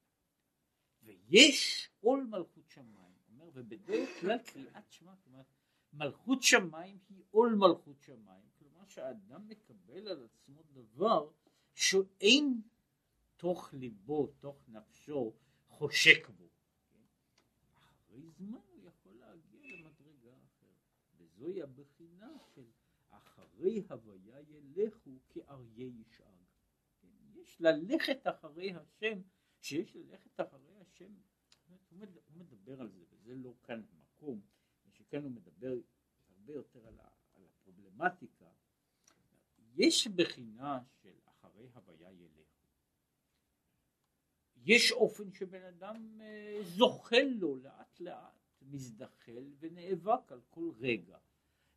[1.03, 5.45] ויש עול מלכות שמיים, אומר, ובדרך כלל קריאת שמע, אומרת,
[5.93, 11.29] מלכות שמיים היא עול מלכות שמיים, כלומר שהאדם מקבל על עצמו דבר
[11.75, 12.61] שאין
[13.37, 15.33] תוך ליבו, תוך נפשו,
[15.67, 16.49] חושק בו.
[17.73, 20.83] אחרי זמן הוא יכול להגיע למדרגה אחרת,
[21.17, 22.65] וזוהי הבחינה של
[23.09, 26.37] אחרי הוויה ילכו כאריה ישאג.
[27.35, 29.21] יש ללכת אחרי השם,
[29.61, 31.13] שיש ללכת אחרי השם,
[31.89, 31.99] הוא
[32.35, 34.41] מדבר על זה, וזה לא כאן המקום,
[34.91, 35.73] שכן הוא מדבר
[36.29, 38.45] הרבה יותר על, הפרובלמטיקה,
[39.75, 42.56] יש בחינה של אחרי הוויה ילך.
[44.67, 51.17] יש אופן שבן אדם אה, זוחל לו לאט לאט, מזדחל ונאבק על כל רגע.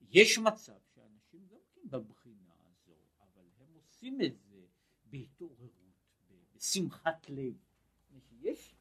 [0.00, 4.60] יש מצב שאנשים גם כן בבחינה הזו, אבל הם עושים את זה
[5.04, 5.70] בהתעוררות,
[6.54, 7.54] בשמחת לב.
[8.40, 8.74] יש,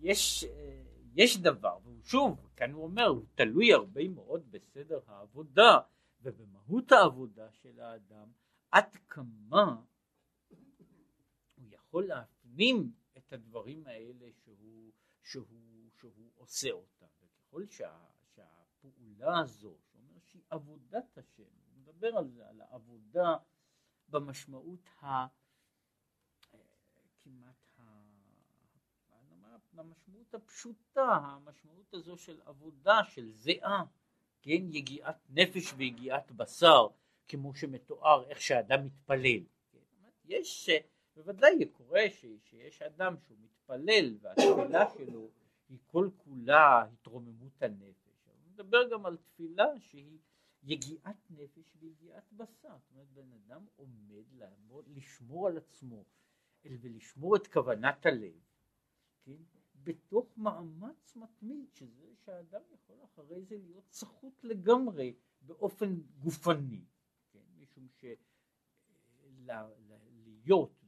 [0.00, 0.82] יש, אה,
[1.14, 5.78] יש דבר, ושוב, כאן הוא אומר, הוא תלוי הרבה מאוד בסדר העבודה
[6.22, 8.28] ובמהות העבודה של האדם,
[8.70, 9.82] עד כמה
[11.94, 17.06] יכול להפנים את הדברים האלה שהוא, שהוא, שהוא עושה אותם.
[17.22, 17.98] וככל שה,
[18.34, 23.36] שהפעולה הזו, שאומר שהיא עבודת השם, הוא מדבר על זה, על העבודה
[24.08, 25.26] במשמעות ה...
[27.20, 27.54] כמעט
[29.76, 33.84] המשמעות הפשוטה, המשמעות הזו של עבודה, של זיעה,
[34.42, 36.86] כן, יגיעת נפש ויגיעת בשר,
[37.28, 39.44] כמו שמתואר איך שאדם מתפלל.
[39.72, 39.78] כן?
[40.24, 40.70] יש,
[41.16, 42.02] בוודאי קורה
[42.44, 45.30] שיש אדם שהוא מתפלל והתפילה שלו
[45.68, 48.28] היא כל כולה התרוממות הנפש.
[48.28, 50.18] אני מדבר גם על תפילה שהיא
[50.62, 52.76] יגיעת נפש ויגיעת בשר.
[52.78, 56.04] זאת אומרת, בן אדם עומד לעמוד, לשמור על עצמו
[56.64, 58.40] ולשמור את כוונת הלב,
[59.22, 59.42] כן?
[59.74, 66.84] בתוך מאמץ מתמיד, שזה שהאדם יכול אחרי זה להיות סחוט לגמרי באופן גופני,
[67.32, 67.38] כן?
[67.58, 67.88] משום
[69.36, 70.83] שלהיות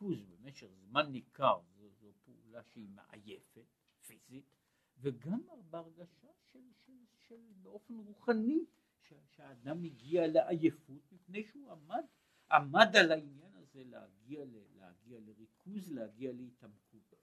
[0.00, 3.66] בריכוז במשך זמן ניכר זו, זו פעולה שהיא מעייפת,
[4.06, 4.44] פיזית,
[5.00, 6.92] וגם בהרגשה של, של,
[7.28, 8.64] של באופן רוחני,
[9.26, 12.04] שהאדם הגיע לעייפות מפני שהוא עמד,
[12.52, 14.44] עמד על העניין הזה להגיע,
[14.78, 17.14] להגיע לריכוז, להגיע להתעמקות.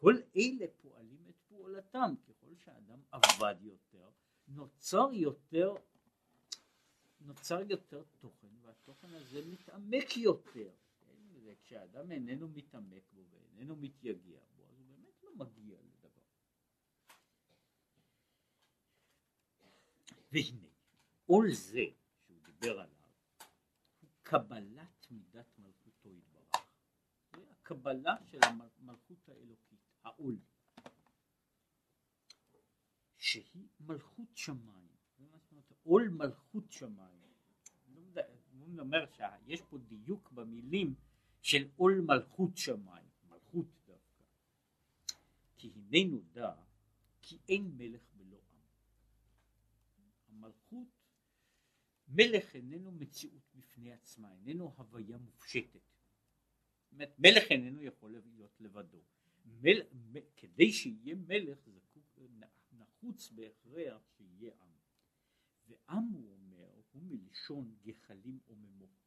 [0.00, 4.10] כל אלה פועלים את פעולתם, ככל שהאדם עבד יותר,
[4.48, 5.74] נוצר יותר,
[7.20, 10.70] נוצר יותר תוכן, והתוכן הזה מתעמק יותר.
[11.70, 16.22] וכשהאדם איננו מתעמק בו ואיננו מתייגע בו, אז הוא באמת לא מגיע לדבר.
[20.32, 20.68] והנה,
[21.26, 21.84] עול זה
[22.18, 22.96] שהוא דיבר עליו,
[24.00, 26.66] הוא קבלת מידת מלכותו יתברך.
[27.36, 30.38] זה הקבלה של המלכות האלוקית, העול.
[33.16, 34.88] שהיא מלכות שמיים.
[35.82, 37.20] עול מלכות שמיים.
[38.58, 40.94] הוא אומר שיש פה דיוק במילים
[41.42, 44.24] של עול מלכות שמיים, מלכות דווקא.
[45.56, 46.52] כי הנה נודע
[47.22, 48.60] כי אין מלך בלא עם.
[50.28, 50.88] המלכות,
[52.08, 55.80] מלך איננו מציאות בפני עצמה, איננו הוויה מופשטת.
[56.92, 58.98] אומרת, מלך איננו יכול להיות לבדו.
[59.44, 62.18] מל, מ, כדי שיהיה מלך זקוק,
[62.72, 64.70] נחוץ בהכרח שיהיה עם.
[65.68, 68.99] ועם הוא אומר, הוא מלשון גחלים עוממות.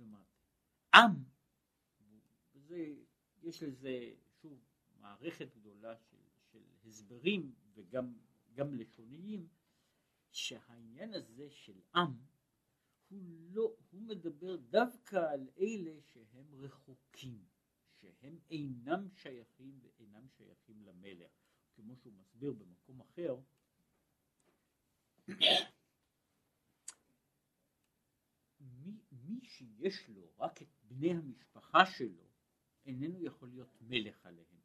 [0.00, 0.22] כלומר,
[0.94, 1.24] עם,
[2.54, 2.94] וזה,
[3.42, 4.58] יש לזה, שוב,
[5.00, 6.16] מערכת גדולה של,
[6.52, 8.14] של הסברים וגם
[8.54, 9.48] גם לשוניים,
[10.30, 12.16] שהעניין הזה של עם,
[13.08, 17.44] הוא לא, הוא מדבר דווקא על אלה שהם רחוקים,
[18.00, 21.32] שהם אינם שייכים ואינם שייכים למלך,
[21.74, 23.36] כמו שהוא מסביר במקום אחר,
[28.60, 28.98] מי,
[29.30, 32.24] מי שיש לו רק את בני המשפחה שלו,
[32.86, 34.60] איננו יכול להיות מלך עליהם.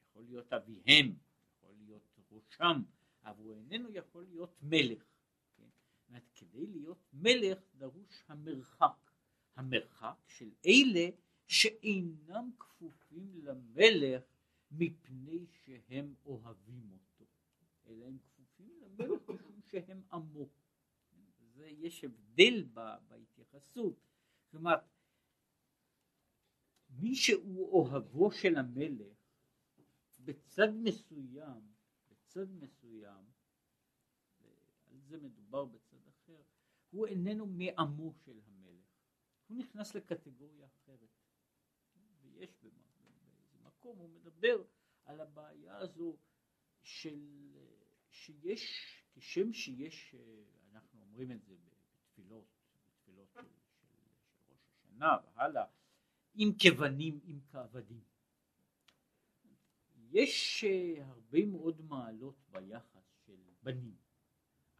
[0.00, 1.16] יכול להיות אביהם,
[1.56, 2.82] יכול להיות ראשם,
[3.24, 5.04] אבל הוא איננו יכול להיות מלך.
[5.56, 6.18] כן?
[6.34, 9.08] כדי להיות מלך דרוש המרחק.
[9.56, 11.08] המרחק של אלה
[11.46, 14.22] שאינם כפופים למלך
[14.70, 17.24] מפני שהם אוהבים אותו,
[17.86, 20.48] אלא הם כפופים למלך משום שהם עמו.
[21.66, 22.64] יש הבדל
[23.08, 24.00] בהתייחסות.
[24.50, 24.74] כלומר,
[26.90, 29.18] מי שהוא אוהבו של המלך,
[30.18, 31.72] בצד מסוים,
[32.10, 33.24] בצד מסוים,
[34.90, 36.42] על זה מדובר בצד אחר,
[36.90, 38.86] הוא איננו מעמו של המלך,
[39.46, 41.10] הוא נכנס לקטגוריה אחרת.
[42.22, 44.64] ויש באיזה מקום, הוא מדבר
[45.04, 46.16] על הבעיה הזו
[46.82, 47.20] של,
[48.10, 50.57] שיש, כשם שיש, אנחנו
[51.18, 52.44] אומרים את זה בתפילות,
[52.90, 53.40] בתפילות של,
[53.80, 53.86] של,
[54.30, 55.64] של ראש השנה והלאה,
[56.34, 58.00] עם כבנים, עם כעבדים.
[60.10, 63.96] יש אה, הרבה מאוד מעלות ביחס של בנים,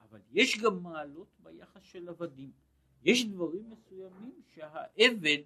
[0.01, 2.53] אבל יש גם מעלות ביחס של עבדים.
[3.03, 5.43] יש דברים מסוימים שהעבד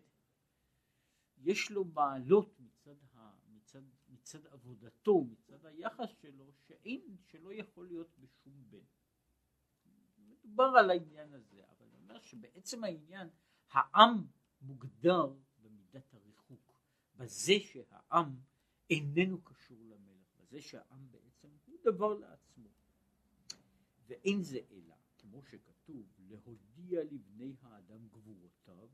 [1.39, 8.19] יש לו מעלות מצד, ה, מצד, מצד עבודתו, מצד היחס שלו, שאין, שלא יכול להיות
[8.19, 9.02] בשום בן.
[10.45, 13.29] מדובר על העניין הזה, אבל אני אומר שבעצם העניין,
[13.71, 14.27] העם
[14.63, 16.73] מוגדר במידת הריחוק,
[17.17, 18.37] בזה שהעם
[18.91, 22.69] איננו קשור למלך, בזה שהעם בעצם הוא דבר לעצמו.
[24.07, 28.89] ואין זה אלא, כמו שכתוב, להודיע לבני האדם גבורותיו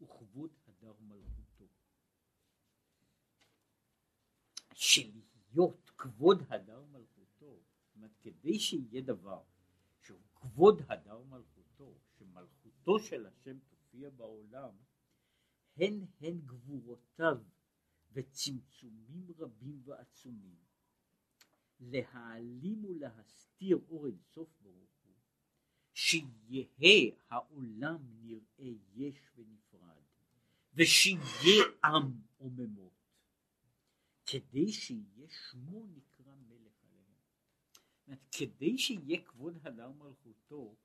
[0.00, 1.64] וכבוד הדר מלכותו.
[4.74, 9.42] שלהיות כבוד הדר מלכותו, זאת אומרת כדי שיהיה דבר
[10.42, 14.74] כבוד הדר מלכותו, שמלכותו של השם תופיע בעולם,
[15.76, 17.38] הן הן גבורותיו
[18.12, 20.56] וצמצומים רבים ועצומים,
[21.80, 25.14] להעלים ולהסתיר אור אינסוף ברוך הוא,
[25.94, 30.02] שיהא העולם נראה יש ונפרד,
[30.74, 32.92] ושיהיה עם עוממות,
[34.26, 36.11] כדי שיהיה שמו נקרא.
[38.32, 40.76] כדי שיהיה כבוד הדר מלכותו,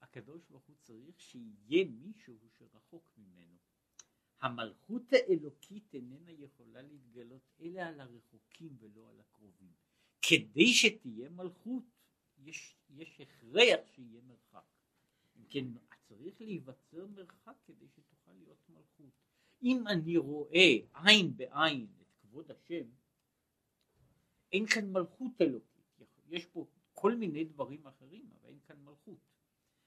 [0.00, 3.56] הקדוש ברוך הוא צריך שיהיה מישהו שרחוק ממנו.
[4.40, 9.72] המלכות האלוקית איננה יכולה להתגלות אלא על הרחוקים ולא על הקרובים.
[10.22, 11.84] כדי שתהיה מלכות
[12.38, 14.64] יש, יש הכרח שיהיה מרחק.
[15.36, 15.64] אם כן
[16.08, 19.12] צריך להיווצר מרחק כדי שתוכל להיות מלכות.
[19.62, 22.84] אם אני רואה עין בעין את כבוד השם,
[24.52, 25.77] אין כאן מלכות אלוקית.
[26.28, 29.18] יש פה כל מיני דברים אחרים, אבל אין כאן מלכות.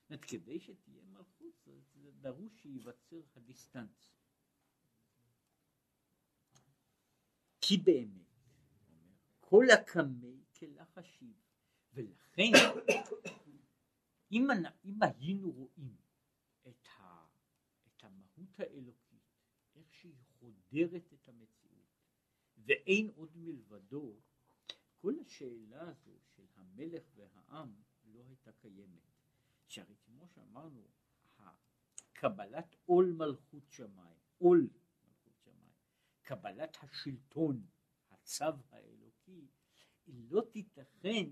[0.10, 4.16] זאת כדי שתהיה מלכות זה, זה דרוש שייווצר הדיסטנציה.
[7.62, 8.22] כי באמת,
[9.40, 11.36] כל הקמי כלחשיב,
[11.94, 12.52] ולכן
[14.32, 14.48] אם,
[14.86, 15.96] אם היינו רואים
[16.68, 17.28] את, ה,
[17.88, 19.22] את המהות האלוקית,
[19.76, 22.02] איך שהיא חודרת את המציאות,
[22.58, 24.20] ואין עוד מלבדו,
[25.02, 26.20] כל השאלה הזו
[26.72, 29.12] המלך והעם לא הייתה קיימת.
[29.68, 30.88] שהרי כמו שאמרנו,
[32.14, 34.70] קבלת עול מלכות שמיים, עול
[35.06, 35.74] מלכות שמיים,
[36.22, 37.66] קבלת השלטון,
[38.10, 39.48] הצו האלוקי,
[40.06, 41.30] היא לא תיתכן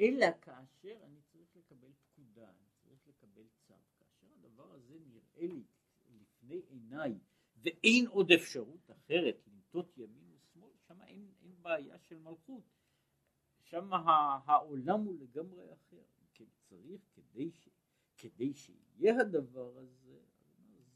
[0.00, 3.74] אלא כאשר אני צריך לקבל פקודה, אני צריך לקבל צו.
[3.98, 5.64] כאשר הדבר הזה נראה לי
[6.08, 7.18] לפני עיניי
[7.56, 12.64] ואין עוד אפשרות אחרת לנטות ימין ושמאל, שם אין, אין בעיה של מלכות.
[13.70, 13.90] שם
[14.46, 16.02] העולם הוא לגמרי אחר.
[16.34, 17.68] כן, צריך כדי, ש,
[18.16, 20.18] כדי שיהיה הדבר הזה,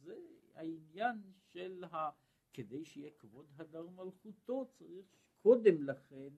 [0.02, 0.16] זה
[0.54, 2.10] העניין של ה...
[2.52, 5.06] כדי שיהיה כבוד הדר מלכותו צריך
[5.42, 6.28] קודם לכן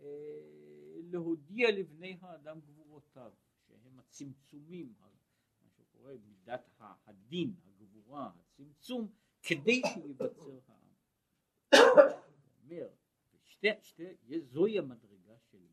[0.00, 3.32] אה, להודיע לבני האדם גבורותיו,
[3.66, 6.70] שהם הצמצומים, מה שקורה מידת
[7.06, 9.08] הדין, הגבורה, הצמצום,
[9.42, 10.92] כדי שייווצר העם.
[12.64, 12.88] אומר,
[13.44, 14.04] שתי, שתי,
[14.40, 15.11] זוהי המדרגה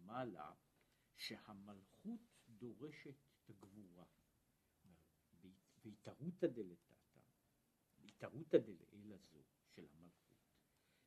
[0.10, 0.54] של מעלה,
[1.18, 2.20] שהמלכות
[2.50, 4.06] דורשת את הגבורה.
[5.84, 7.20] והתערותא דלתתא,
[8.00, 10.38] והתערותא דלעיל הזו של המלכות,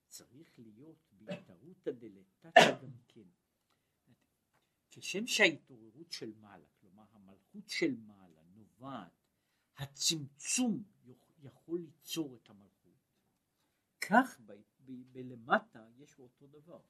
[0.09, 3.29] צריך להיות בהתערותא דלתתא גם כן.
[4.91, 9.13] כשם שההתעוררות של מעלה, כלומר המלכות של מעלה נובעת,
[9.77, 10.85] הצמצום
[11.39, 13.01] יכול ליצור את המלכות,
[14.01, 14.53] כך ב-
[14.85, 16.81] ב- בלמטה יש אותו דבר.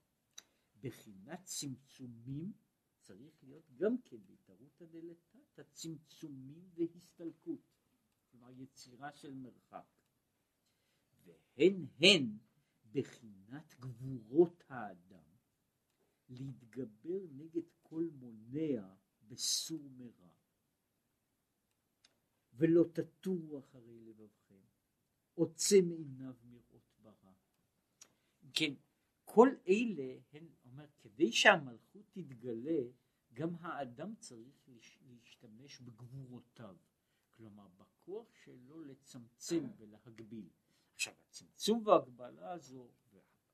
[0.83, 2.53] בחינת צמצומים
[3.01, 7.61] צריך להיות גם כן בהתערותא דלתתא צמצומים והסתלקות,
[8.31, 9.87] כלומר יצירה של מרחק.
[11.25, 12.39] והן הן
[12.93, 15.33] בחינת גבורות האדם
[16.29, 18.95] להתגבר נגד כל מונע
[19.29, 20.33] בסור מרע.
[22.55, 24.65] ולא תטורו אחרי לבבכם,
[25.35, 27.33] עוצם עיניו מראות ברע.
[28.55, 28.75] כן,
[29.25, 32.83] כל אלה הן, אומר, כדי שהמלכות תתגלה,
[33.33, 34.69] גם האדם צריך
[35.07, 36.77] להשתמש בגבורותיו,
[37.37, 40.49] כלומר בכוח שלו לצמצם ולהגביל.
[40.95, 42.89] עכשיו הצמצום וההגבלה הזו,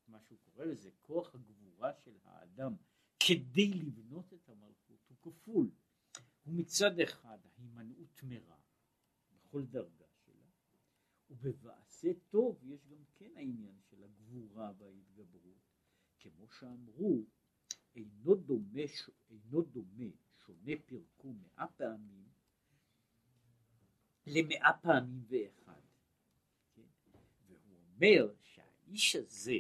[0.09, 2.74] מה שהוא קורא לזה כוח הגבורה של האדם
[3.20, 5.70] כדי לבנות את המלכות הוא כפול.
[6.44, 8.57] הוא מצד אחד ההימנעות מרע
[9.33, 10.50] בכל דרגה שלה,
[11.31, 15.67] ובבעשה טוב יש גם כן העניין של הגבורה וההתגברות,
[16.18, 17.24] כמו שאמרו
[17.94, 18.81] אינו דומה,
[19.31, 22.28] אינו דומה שונה פירקו מאה פעמים
[24.26, 25.81] למאה פעמים ואחד.
[26.74, 26.83] כן?
[27.46, 29.59] והוא אומר שהאיש הזה,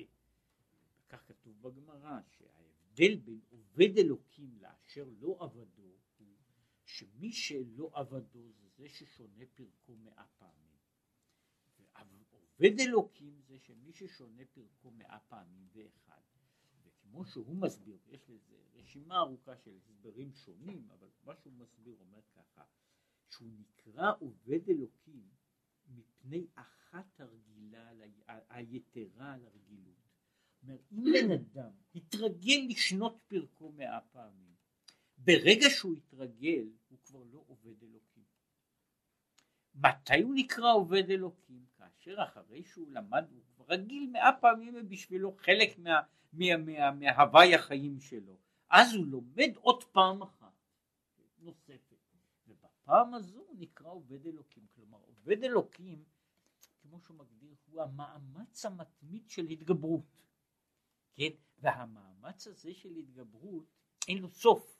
[1.08, 6.36] כך כתוב בגמרא, שההבדל בין עובד אלוקים לאשר לא עבדו הוא
[6.84, 10.68] שמי שלא עבדו זה זה ששונה פרקו מאה פעמים.
[12.60, 16.17] עובד אלוקים זה שמי ששונה פרקו מאה פעמים ואחד.
[17.08, 22.20] וכמו שהוא מסביר, יש לזה רשימה ארוכה של הסברים שונים, אבל מה שהוא מסביר אומר
[22.34, 22.64] ככה,
[23.30, 25.28] שהוא נקרא עובד אלוקים
[25.86, 27.90] מפני אחת הרגילה,
[28.48, 29.96] היתרה על הרגילות.
[30.62, 34.54] אומר, אם בן אדם התרגל לשנות פרקו מאה פעמים,
[35.18, 38.24] ברגע שהוא התרגל הוא כבר לא עובד אלוקים.
[39.74, 41.66] מתי הוא נקרא עובד אלוקים?
[41.98, 46.00] כאשר אחרי שהוא למד, הוא כבר רגיל מאה פעמים ובשבילו חלק מה,
[46.32, 48.38] מה, מה, מהווי החיים שלו.
[48.70, 50.52] אז הוא לומד עוד פעם אחת
[51.38, 51.96] נוספת.
[52.46, 54.66] ובפעם הזו הוא נקרא עובד אלוקים.
[54.74, 56.04] כלומר עובד אלוקים,
[56.82, 60.22] כמו שהוא מגדיר, הוא המאמץ המתמיד של התגברות.
[61.14, 61.30] כן?
[61.58, 63.64] והמאמץ הזה של התגברות
[64.08, 64.78] אין לו סוף.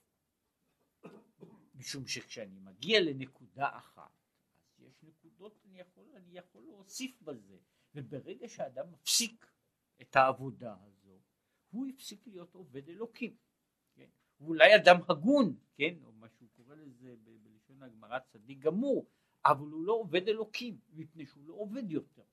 [1.74, 4.17] משום שכשאני מגיע לנקודה אחת,
[4.88, 7.58] יש נקודות, אני יכול, אני יכול להוסיף בזה,
[7.94, 9.46] וברגע שאדם מפסיק
[10.00, 11.20] את העבודה הזו,
[11.70, 13.36] הוא הפסיק להיות עובד אלוקים.
[13.94, 14.08] כן?
[14.36, 15.94] הוא אולי אדם הגון, כן?
[16.04, 19.06] או מה שהוא קורא לזה בלשון הגמרא צדיק גמור,
[19.44, 22.24] אבל הוא לא עובד אלוקים, מפני שהוא לא עובד יותר.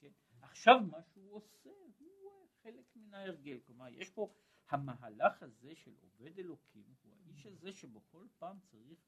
[0.00, 0.12] כן?
[0.42, 4.32] עכשיו מה שהוא עושה הוא חלק מן ההרגל, כלומר יש פה
[4.68, 8.98] המהלך הזה של עובד אלוקים, הוא האיש הזה שבכל פעם צריך,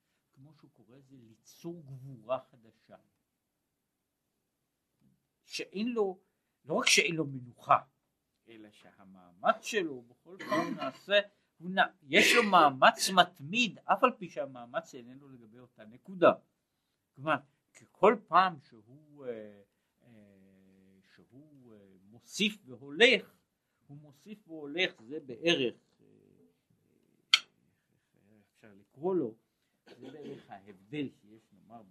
[0.40, 2.96] כמו שהוא קורא לזה, ליצור גבורה חדשה.
[5.44, 6.20] שאין לו,
[6.64, 7.78] לא רק שאין לו מנוחה,
[8.48, 11.20] אלא שהמאמץ שלו בכל פעם נעשה,
[11.58, 16.32] הוא נע, יש לו מאמץ מתמיד, אף על פי שהמאמץ איננו לגבי אותה נקודה.
[17.14, 17.36] כלומר,
[17.74, 19.62] ככל פעם שהוא, אה,
[20.02, 23.34] אה, שהוא אה, מוסיף והולך,
[23.86, 25.74] הוא מוסיף והולך, זה בערך,
[28.56, 29.34] אפשר לקרוא לו,
[29.86, 31.82] זה בערך ההבדל שיש נאמר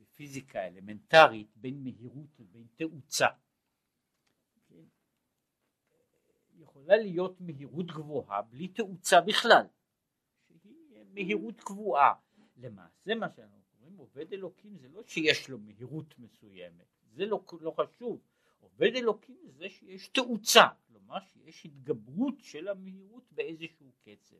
[0.00, 3.26] בפיזיקה אלמנטרית בין מהירות לבין תאוצה.
[4.68, 4.84] כן?
[6.54, 9.66] יכולה להיות מהירות גבוהה בלי תאוצה בכלל,
[11.12, 12.14] מהירות קבועה.
[12.56, 17.70] למעשה מה שאנחנו קוראים עובד אלוקים זה לא שיש לו מהירות מסוימת, זה לא, לא
[17.70, 18.20] חשוב.
[18.60, 24.36] עובד אלוקים זה שיש תאוצה, כלומר שיש התגברות של המהירות באיזשהו קצב.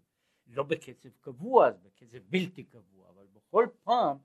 [0.50, 4.16] לא בקצב קבוע, אז בקצב בלתי קבוע, אבל בכל פעם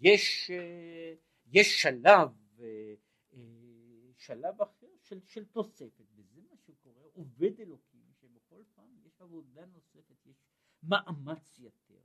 [0.00, 1.14] יש, אה,
[1.46, 2.28] יש שלב,
[2.58, 2.94] אה,
[3.32, 3.38] אה,
[4.16, 10.26] שלב אחר של, של תוספת, וזה מה שקורה, עובד אלוקים, שבכל פעם יש עבודה נוספת,
[10.26, 10.36] יש
[10.82, 12.02] מאמץ יתר,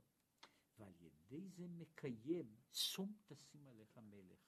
[0.78, 4.38] ועל ידי זה מקיים שום תשים עליך מלך.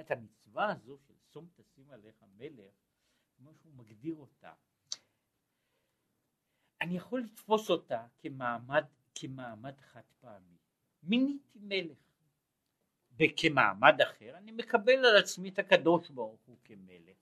[0.00, 2.74] את המצווה הזו של שום תשים עליך מלך,
[3.36, 4.54] כמו שהוא מגדיר אותה,
[6.84, 10.56] אני יכול לתפוס אותה כמעמד, כמעמד חד פעמי.
[11.02, 11.98] מיניתי מלך.
[13.18, 17.16] וכמעמד אחר אני מקבל על עצמי את הקדוש ברוך הוא כמלך.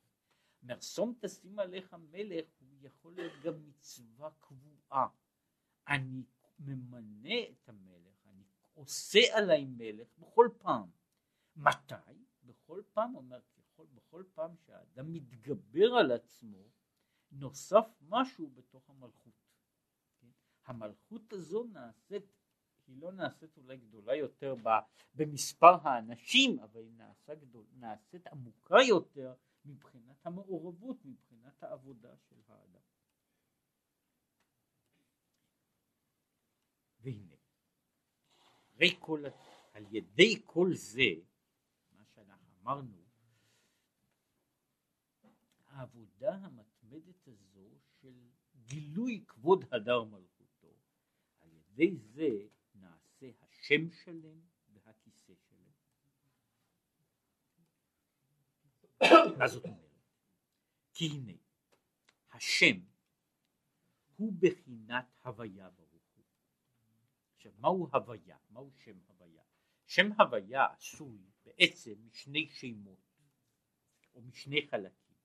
[0.62, 5.06] מרסום תשים עליך מלך הוא יכול להיות גם מצווה קבועה.
[5.88, 6.22] אני
[6.58, 8.44] ממנה את המלך, אני
[8.74, 10.90] עושה עליי מלך בכל פעם.
[11.56, 11.94] מתי?
[12.44, 16.68] בכל פעם, אומר, ככל, בכל פעם שהאדם מתגבר על עצמו,
[17.32, 19.41] נוסף משהו בתוך המלכות.
[20.73, 22.23] המלכות הזו נעשית,
[22.87, 24.55] היא לא נעשית אולי גדולה יותר
[25.14, 32.81] במספר האנשים, אבל היא נעשה גדול, נעשית עמוקה יותר מבחינת המעורבות, מבחינת העבודה של האדם.
[37.01, 37.35] והנה,
[39.01, 39.25] כל,
[39.73, 41.11] על ידי כל זה,
[41.93, 43.03] מה שאנחנו אמרנו,
[45.68, 47.70] העבודה המתמדת הזו
[48.01, 48.29] של
[48.64, 50.22] גילוי כבוד הדר מלכות
[51.73, 52.29] ידי זה
[52.75, 54.41] נעשה השם שלם
[54.73, 55.73] והכיסא שלם.
[59.39, 59.79] מה זאת אומרת?
[60.95, 61.33] כי הנה,
[62.33, 62.81] השם
[64.16, 66.25] הוא בחינת הוויה ברוך הוא.
[67.37, 68.37] עכשיו, מהו הוויה?
[68.51, 69.43] מהו שם הוויה?
[69.87, 72.99] שם הוויה עשוי בעצם משני שמות,
[74.14, 75.16] או משני חלקים.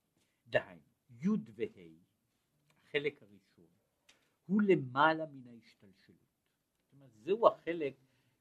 [0.47, 2.03] דהיינו, י' וה',
[2.81, 3.67] החלק הראשון,
[4.45, 6.16] הוא למעלה מן ההשתלשלות.
[7.23, 7.95] זהו החלק,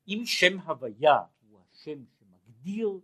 [0.08, 3.00] אם שם הוויה הוא השם שמגדיר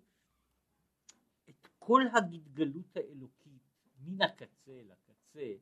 [1.48, 3.62] את כל ההתגלות האלוקית
[3.98, 5.54] מן הקצה אל הקצה,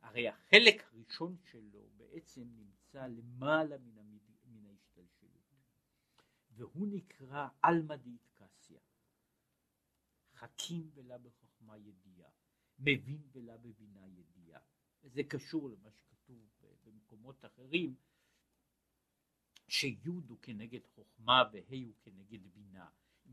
[0.00, 4.20] הרי החלק הראשון שלו בעצם נמצא למעלה מן, המד...
[4.44, 5.42] מן ההשתלשלות,
[6.50, 8.80] והוא נקרא עלמא דאיטקסיה,
[10.34, 12.30] חכים ולה בחוכמה ידיעה,
[12.78, 14.60] מבין ולה בבינה ידיעה,
[15.02, 16.48] וזה קשור למה שכתוב
[16.84, 17.94] במקומות אחרים
[19.74, 22.88] שי' הוא כנגד חוכמה וה' הוא כנגד בינה.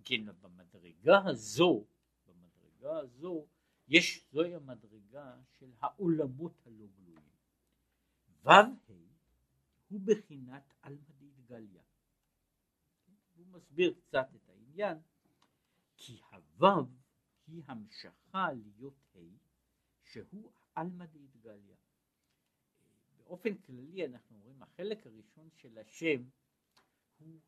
[0.05, 1.85] כן, במדרגה הזו,
[2.25, 3.47] במדרגה הזו,
[3.87, 7.29] יש, זוהי המדרגה של העולמות הלא גלויים.
[8.43, 8.61] ו' ה'
[9.89, 11.83] הוא בחינת עלמא דאיתגליה.
[13.35, 14.97] הוא מסביר קצת את העניין,
[15.97, 16.19] כי
[16.59, 16.67] הו'
[17.47, 19.19] היא המשכה להיות ה'
[20.03, 21.75] שהוא עלמא דאיתגליה.
[23.31, 26.23] באופן כללי אנחנו אומרים החלק הראשון של השם
[27.19, 27.39] הוא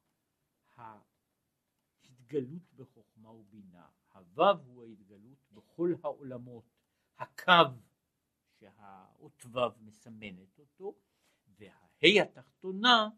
[0.76, 6.64] ההתגלות בחוכמה ובינה, הוו הוא ההתגלות בכל העולמות,
[7.18, 7.74] הקו
[8.60, 10.96] שהאות וו מסמנת אותו,
[11.48, 13.10] וההי התחתונה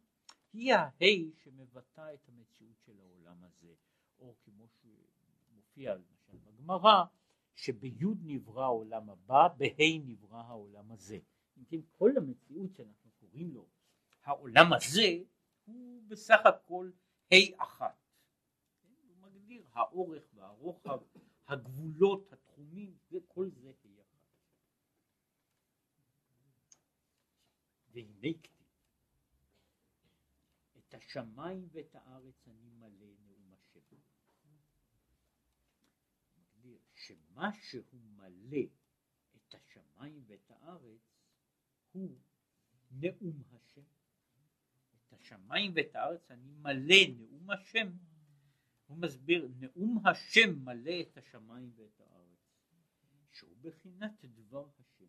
[0.53, 3.74] היא ההי שמבטא את המציאות של העולם הזה,
[4.20, 7.03] או כמו שמופיע למשל בגמרא,
[7.55, 11.20] שביוד נברא העולם הבא, בה' נברא העולם הזה.
[11.72, 13.68] אם כל המציאות שאנחנו קוראים לו
[14.24, 15.24] העולם הזה
[15.66, 16.91] הוא בסך הכל
[17.32, 17.95] ה' אחת.
[18.82, 20.99] הוא מגדיר האורך והרוחב,
[21.47, 24.16] הגבולות, התחומים, וכל זה היחד.
[27.91, 28.68] והנה כתיב,
[30.78, 33.95] את השמיים ואת הארץ אני מלא נאום השם.
[36.38, 38.68] מגדיר שמה שהוא מלא
[39.36, 41.14] את השמיים ואת הארץ
[41.96, 42.18] הוא
[42.91, 43.82] נאום השם.
[45.08, 47.91] את השמיים ואת הארץ אני מלא נאום השם.
[48.88, 52.39] הוא מסביר, נאום השם מלא את השמיים ואת הארץ,
[53.32, 55.06] שהוא בחינת דבר השם.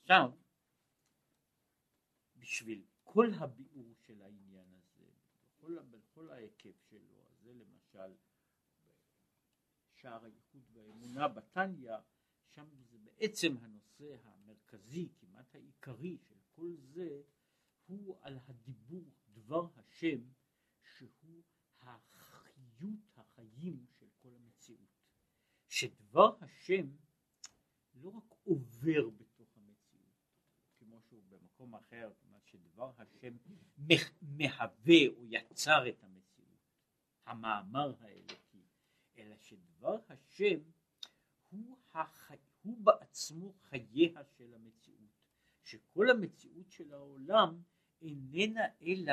[0.00, 0.32] עכשיו,
[2.36, 8.14] בשביל כל הביאור של העניין הזה, בכל, בכל ההיקף שלו, זה למשל
[9.94, 11.96] שער הייחוד והאמונה בתניא,
[12.54, 12.68] שם
[13.20, 17.22] בעצם הנושא המרכזי, כמעט העיקרי של כל זה,
[17.86, 20.20] הוא על הדיבור דבר השם
[20.82, 21.42] שהוא
[21.80, 24.88] החיות החיים של כל המציאות.
[25.68, 26.86] שדבר השם
[27.94, 30.14] לא רק עובר בתוך המציאות,
[30.78, 33.36] כמו שהוא במקום אחר, כלומר שדבר השם
[34.22, 36.58] מהווה או יצר את המציאות,
[37.26, 38.66] המאמר האלוקי,
[39.18, 40.60] אלא שדבר השם
[41.50, 45.10] הוא, החי, הוא בעצמו חייה של המציאות,
[45.62, 47.62] שכל המציאות של העולם
[48.02, 49.12] איננה אלא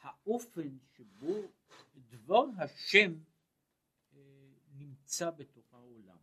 [0.00, 1.42] האופן שבו
[1.96, 3.12] דבר השם
[4.12, 6.18] אה, נמצא בתוך העולם.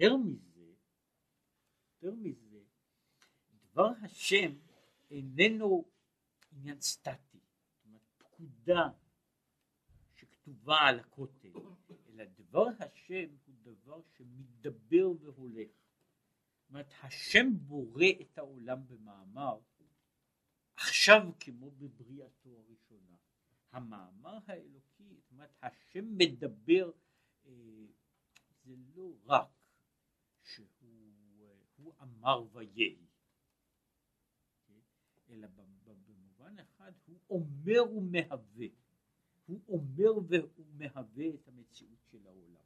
[0.00, 0.72] יותר מזה,
[2.02, 2.60] יותר מזה,
[3.50, 4.52] דבר השם
[5.10, 5.84] איננו
[6.52, 8.90] עניין סטטי, זאת אומרת פקודה
[10.14, 11.52] שכתובה על הכותל,
[12.08, 13.36] אלא דבר השם
[13.88, 15.68] דבר שמתדבר והולך.
[16.60, 19.58] זאת אומרת, השם בורא את העולם במאמר,
[20.76, 23.16] עכשיו כמו בבריאתו הראשונה.
[23.72, 26.90] המאמר האלוקי, זאת אומרת השם מדבר,
[27.46, 27.52] אה,
[28.64, 29.48] זה לא רק
[30.42, 30.66] שהוא
[31.88, 33.06] אה, אמר ויהי,
[34.66, 34.80] כן?
[35.28, 35.48] אלא
[36.06, 38.66] במובן אחד הוא אומר ומהווה,
[39.46, 40.12] הוא אומר
[40.56, 42.57] ומהווה את המציאות של העולם.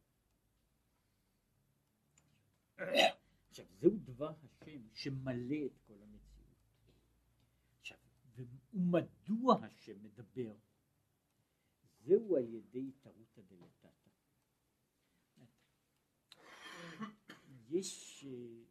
[3.48, 6.32] עכשיו זהו דבר השם שמלא את כל המציאות.
[8.74, 10.54] ומדוע השם מדבר?
[12.04, 13.88] זהו על ידי התערותא דלתתא.
[17.68, 18.64] יש, אה,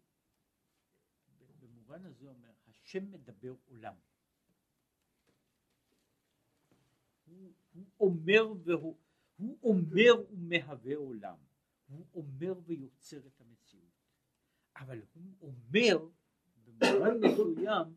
[1.59, 3.95] במובן הזה אומר, השם מדבר עולם.
[7.25, 8.97] הוא אומר והוא,
[9.37, 11.37] הוא אומר ומהווה עולם.
[11.87, 13.50] הוא אומר ויוצר את המציאות.
[14.81, 16.07] אבל הוא אומר
[16.65, 17.95] במובן מסוים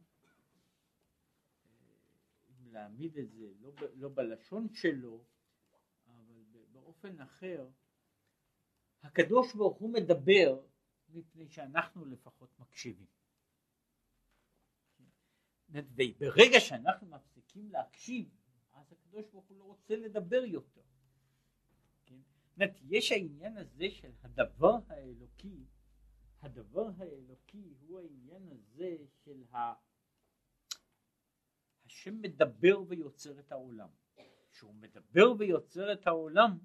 [2.67, 5.25] להעמיד את זה לא, לא בלשון שלו,
[6.07, 7.69] אבל באופן אחר,
[9.03, 10.61] הקדוש ברוך הוא מדבר
[11.09, 13.07] מפני שאנחנו לפחות מקשיבים.
[15.69, 18.29] וברגע שאנחנו מפסיקים להקשיב,
[18.73, 20.83] אז הקדוש ברוך הוא לא רוצה לדבר יותר.
[22.07, 22.21] כן?
[22.83, 25.65] יש העניין הזה של הדבר האלוקי,
[26.45, 29.75] הדבר האלוקי הוא העניין הזה של ה...
[31.85, 33.89] השם מדבר ויוצר את העולם.
[34.51, 36.59] כשהוא מדבר ויוצר את העולם,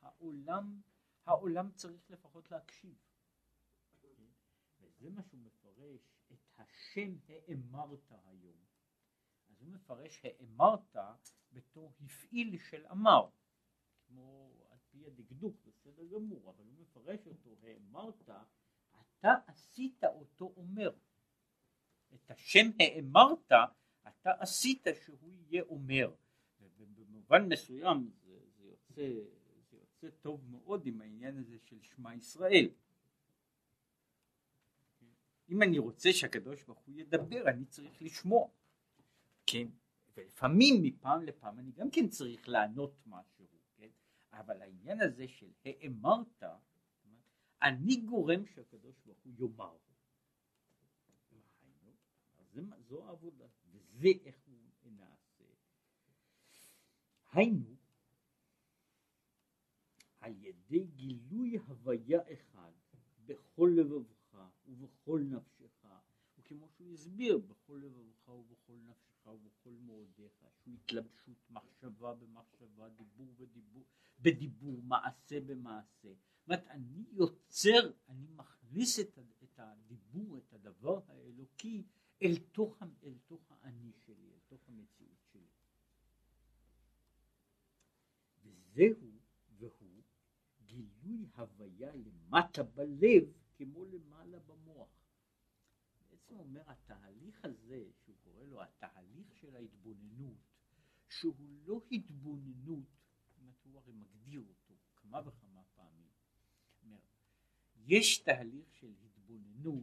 [0.00, 0.80] העולם,
[1.26, 2.96] העולם צריך לפחות להקשיב.
[4.80, 6.00] וזה מה שהוא מפרש
[6.32, 8.58] את השם האמרת היום.
[9.48, 10.96] אז הוא מפרש האמרת
[11.52, 13.30] בתור הפעיל של אמר,
[14.06, 14.52] כמו
[14.94, 18.30] פי הדקדוק, בסדר גמור, אבל הוא מפרש אותו האמרת,
[19.20, 20.90] אתה עשית אותו אומר.
[22.14, 23.52] את השם האמרת,
[24.08, 26.14] אתה עשית שהוא יהיה אומר.
[26.78, 29.12] ובמובן מסוים זה, זה, יוצא,
[29.70, 32.68] זה יוצא טוב מאוד עם העניין הזה של שמע ישראל.
[35.48, 38.48] אם אני רוצה שהקדוש ברוך הוא ידבר, אני צריך לשמוע.
[39.46, 39.68] כן?
[40.16, 43.33] ולפעמים מפעם לפעם אני גם כן צריך לענות משהו?
[44.40, 46.42] אבל העניין הזה של האמרת,
[47.62, 49.76] אני גורם שהקדוש ברוך הוא יאמר.
[52.88, 54.36] זו העבודה, וזה איך
[54.82, 55.44] הוא נעשה.
[57.32, 57.76] היינו,
[60.20, 62.72] על ידי גילוי הוויה אחד
[63.26, 65.86] בכל לבבך ובכל נפשך,
[66.38, 73.84] וכמו שהוא הסביר, בכל לבבך ובכל נפשך ובכל מאודיך, שהוא התלבשות מחשבה במחשבה, דיבור בדיבור,
[74.24, 76.08] בדיבור, מעשה במעשה.
[76.08, 81.84] זאת אומרת, אני יוצר, אני מכניס את, את הדיבור, את הדבר האלוקי,
[82.22, 85.48] אל תוך, אל תוך האני שלי, אל תוך המציאות שלי.
[88.74, 89.10] זהו
[89.58, 90.02] והוא
[90.66, 94.88] גילוי הוויה למטה בלב כמו למעלה במוח.
[96.10, 100.38] בעצם אומר התהליך הזה שהוא קורא לו התהליך של ההתבוננות
[101.08, 103.03] שהוא לא התבוננות,
[103.84, 106.08] הרי מגדיר אותו כמה וכמה פעמים.
[106.84, 106.98] אומר,
[107.86, 109.82] יש תהליך של התבוננות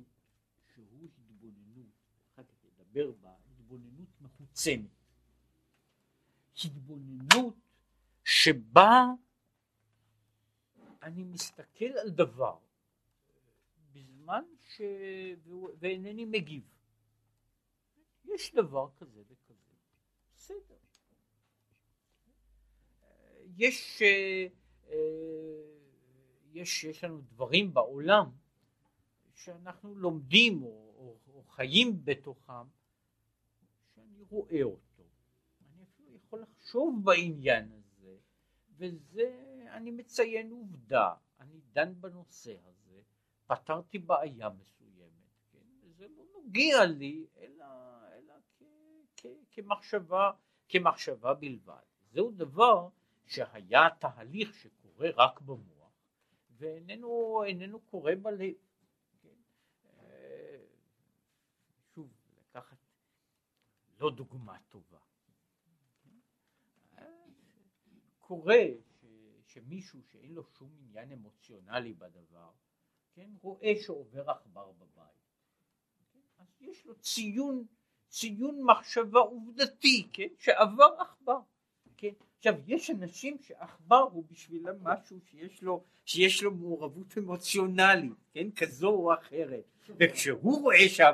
[0.74, 1.92] שהוא התבוננות,
[2.34, 4.90] אחר כך נדבר בה, התבוננות מחוצנת.
[6.66, 7.56] התבוננות
[8.24, 9.06] שבה
[11.02, 12.60] אני מסתכל על דבר
[13.92, 14.82] בזמן ש...
[15.80, 16.64] ואינני מגיב.
[18.26, 19.76] יש דבר כזה וכזה,
[20.34, 20.81] בסדר.
[23.58, 24.48] יש, אה,
[24.90, 24.98] אה,
[26.54, 28.32] יש, יש לנו דברים בעולם
[29.36, 32.68] שאנחנו לומדים או, או, או חיים בתוכם,
[33.96, 35.04] שאני רואה אותו.
[35.62, 38.16] אני אפילו יכול לחשוב בעניין הזה,
[38.78, 43.02] וזה, אני מציין עובדה, אני דן בנושא הזה,
[43.48, 45.12] פתרתי בעיה מסוימת,
[45.52, 45.90] כן?
[45.98, 47.66] זה לא נוגע לי, אלא,
[48.14, 48.64] אלא כ,
[49.18, 50.32] כ, כמחשבה,
[50.70, 51.84] כמחשבה בלבד.
[52.12, 52.90] זהו דבר
[53.26, 55.82] שהיה תהליך שקורה רק במוח
[56.62, 58.54] ואיננו קורה בלב.
[59.22, 59.36] כן?
[59.86, 60.64] אה,
[61.96, 62.78] שוב, לקחת
[64.00, 65.00] לא דוגמה טובה.
[66.98, 67.06] אה,
[68.20, 68.64] קורה
[69.02, 69.06] ש,
[69.46, 72.52] שמישהו שאין לו שום עניין אמוציונלי בדבר,
[73.14, 75.22] כן, רואה שעובר עכבר בבית.
[76.14, 76.20] כן?
[76.38, 77.66] אז יש לו ציון,
[78.08, 81.40] ציון מחשבה עובדתי, כן, שעבר עכבר.
[82.02, 82.10] כן?
[82.38, 88.52] עכשיו יש אנשים שעכבר הוא בשבילם משהו שיש לו, שיש לו מעורבות אמוציונלית, כן?
[88.56, 89.64] כזו או אחרת,
[90.00, 91.12] וכשהוא רואה שה...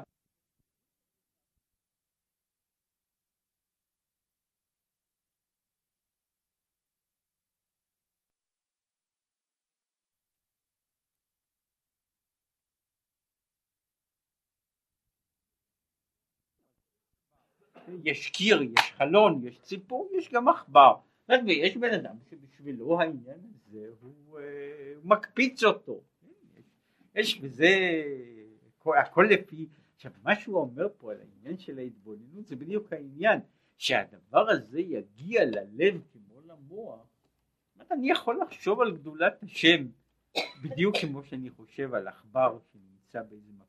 [18.03, 20.95] יש קיר, יש חלון, יש ציפור, יש גם עכבר.
[21.45, 26.01] ויש בן אדם שבשבילו העניין הזה הוא, אה, מקפיץ אותו.
[27.15, 28.03] יש בזה,
[28.85, 33.39] הכל לפי, עכשיו מה שהוא אומר פה על העניין של ההתבוננות זה בדיוק העניין,
[33.77, 37.07] שהדבר הזה יגיע ללב כמו למוח,
[37.91, 39.87] אני יכול לחשוב על גדולת השם
[40.63, 43.66] בדיוק כמו שאני חושב על עכבר שנמצא באיזה מקום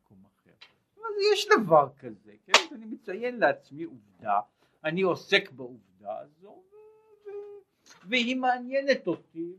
[1.33, 2.75] יש דבר כזה, כן?
[2.75, 4.41] אני מציין לעצמי עובדה,
[4.85, 6.63] אני עוסק בעובדה הזו
[8.09, 9.57] והיא מעניינת אותי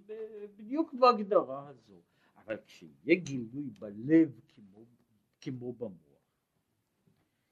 [0.57, 2.01] בדיוק בהגדרה הזו.
[2.37, 4.85] אבל כשיהיה גילוי בלב כמו,
[5.41, 6.19] כמו במוח,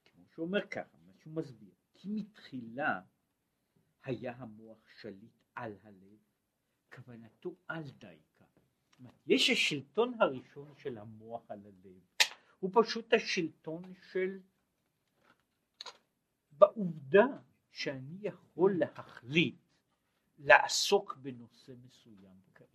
[0.05, 3.01] כמו שאומר ככה, מה שהוא מסביר, כי מתחילה
[4.03, 6.17] היה המוח שליט על הלב,
[6.95, 8.45] כוונתו על דייקה.
[9.27, 12.16] יש השלטון הראשון של המוח על הלב,
[12.59, 14.39] הוא פשוט השלטון של
[16.51, 17.25] בעובדה
[17.71, 19.55] שאני יכול להחליט
[20.39, 22.67] לעסוק בנושא מסוים כעת.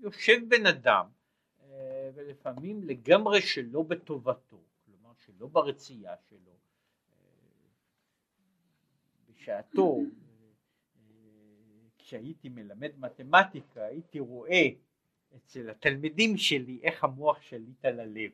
[0.00, 1.06] יושב בן אדם
[1.62, 7.18] אה, ולפעמים לגמרי שלא בטובתו, כלומר שלא ברצייה שלו, אה,
[9.28, 10.10] בשעתו אה,
[11.98, 14.68] כשהייתי מלמד מתמטיקה הייתי רואה
[15.36, 18.30] אצל התלמידים שלי איך המוח שליט על הלב.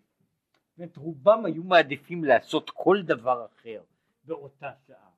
[0.77, 3.83] זאת רובם היו מעדיפים לעשות כל דבר אחר
[4.25, 5.11] באותה שעה.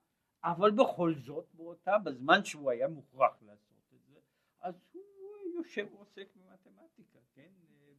[0.45, 4.19] אבל בכל זאת באותה, בזמן שהוא היה מוכרח לעשות את זה,
[4.61, 5.03] אז הוא
[5.57, 7.51] יושב ועוסק במתמטיקה, כן,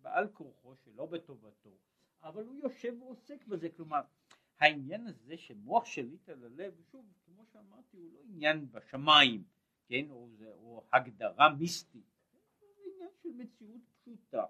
[0.01, 1.69] בעל כורחו שלא בטובתו,
[2.23, 4.01] אבל הוא יושב ועוסק בזה, כלומר
[4.59, 9.43] העניין הזה שמוח שליט על הלב, שוב, כמו שאמרתי, הוא לא עניין בשמיים,
[9.87, 12.18] כן, או, או הגדרה מיסטית,
[12.99, 14.45] עניין של מציאות פשוטה,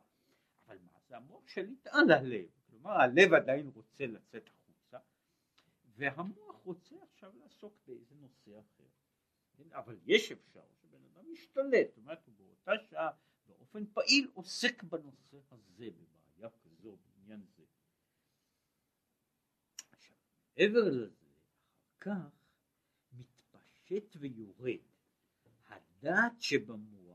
[0.66, 4.97] אבל מה זה המוח שליט על הלב, כלומר הלב עדיין רוצה לצאת החוצה,
[5.95, 8.84] והמוח רוצה עכשיו לעסוק באיזה נושא אחר.
[9.58, 9.74] כן?
[9.74, 13.10] אבל יש אפשר שבן אדם ישתלט, זאת אומרת הוא באותה שעה
[13.47, 17.64] באופן פעיל עוסק בנושא הזה, בבעיה כזו, בעניין זה.
[19.91, 20.16] עכשיו,
[20.58, 21.26] מעבר לזה,
[21.97, 22.32] אחר כך
[23.12, 24.80] מתפשט ויורד
[25.68, 27.09] הדעת שבמוח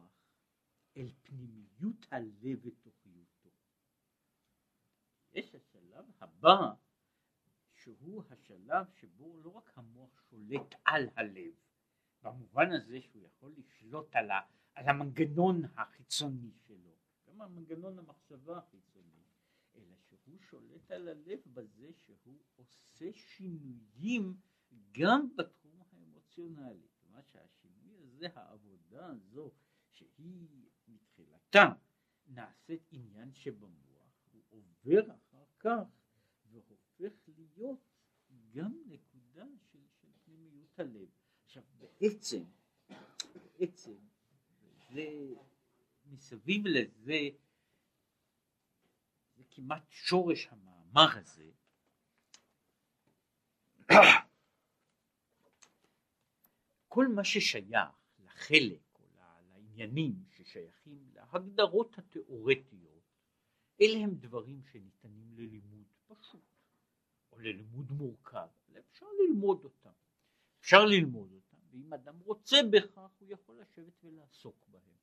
[0.96, 3.50] אל פנימיות הלב ותוכיותו.
[5.32, 6.74] יש השלב הבא
[7.72, 11.52] שהוא השלב שבו לא רק המוח שולט על הלב,
[12.22, 14.40] במובן הזה שהוא יכול לשלוט על, ה,
[14.74, 19.24] על המנגנון החיצוני שלו, גם המנגנון המחשבה החיצוני,
[19.74, 24.36] אלא שהוא שולט על הלב בזה שהוא עושה שינויים
[24.92, 26.88] גם בתחום האמוציונלי.
[27.00, 29.52] כלומר שהשינוי הזה, העבודה הזו,
[29.90, 30.68] שהיא
[31.54, 31.74] מתחילתה
[32.26, 35.84] נעשית עניין שבמוח, הוא עובר אחר כך
[36.50, 37.78] והופך להיות
[38.50, 41.08] גם נקודה של, של פנימיות הלב.
[41.44, 42.44] עכשיו בעצם,
[43.58, 43.94] בעצם,
[44.90, 45.34] זה
[46.06, 47.20] מסביב לזה,
[49.36, 51.50] זה כמעט שורש המאמר הזה,
[56.88, 63.02] כל מה ששייך לחלק או לעניינים ששייכים להגדרות התיאורטיות,
[63.80, 66.40] אלה הם דברים שניתנים ללימוד פשוט
[67.32, 68.48] או ללימוד מורכב,
[68.78, 69.92] אפשר ללמוד אותם.
[70.60, 74.96] אפשר ללמוד אותם, ואם אדם רוצה בכך הוא יכול לשבת ולעסוק בהם.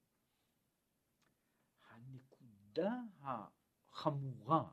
[1.90, 4.72] הנקודה החמורה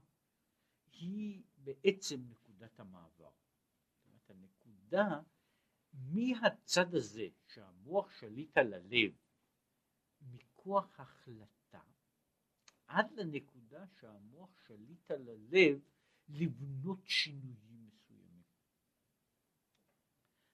[0.93, 3.31] היא בעצם נקודת המעבר.
[3.95, 5.21] זאת אומרת, הנקודה
[5.93, 9.13] מהצד הזה שהמוח שליט על הלב
[10.69, 11.81] מכוח החלטה
[12.87, 15.81] עד לנקודה שהמוח שליט על הלב
[16.29, 18.43] לבנות שינויים מסוימים.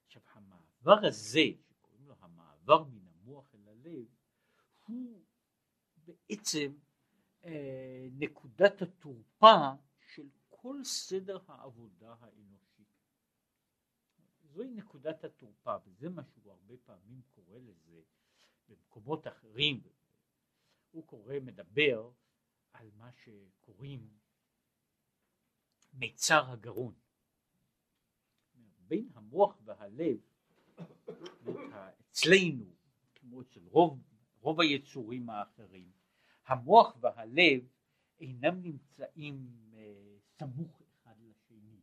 [0.07, 4.07] עכשיו המעבר הזה שקוראים לו המעבר מן המוח אל הלב
[4.87, 5.25] הוא
[5.97, 6.73] בעצם
[7.45, 9.73] אה, נקודת התורפה
[10.15, 12.85] של כל סדר העבודה האנושי.
[14.43, 18.03] זוהי נקודת התורפה וזה מה שהוא הרבה פעמים קורא לזה
[18.69, 19.83] במקומות אחרים
[20.95, 22.11] הוא קורא מדבר
[22.73, 24.09] על מה שקוראים
[25.93, 26.95] מיצר הגרון
[28.79, 30.19] בין המוח והלב
[32.01, 32.65] אצלנו
[33.15, 34.03] כמו אצל רוב,
[34.41, 35.91] רוב היצורים האחרים
[36.47, 37.69] המוח והלב
[38.21, 41.81] אינם נמצאים אה, סמוך אחד לשני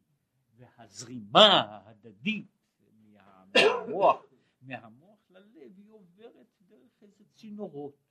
[0.56, 2.48] והזרימה ההדדית
[2.94, 4.26] מהמוח,
[4.62, 8.11] מהמוח ללב היא עוברת דרך איזה צינורות.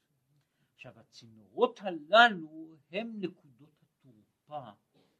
[0.80, 4.70] עכשיו הצינורות הללו הם נקודות התורפה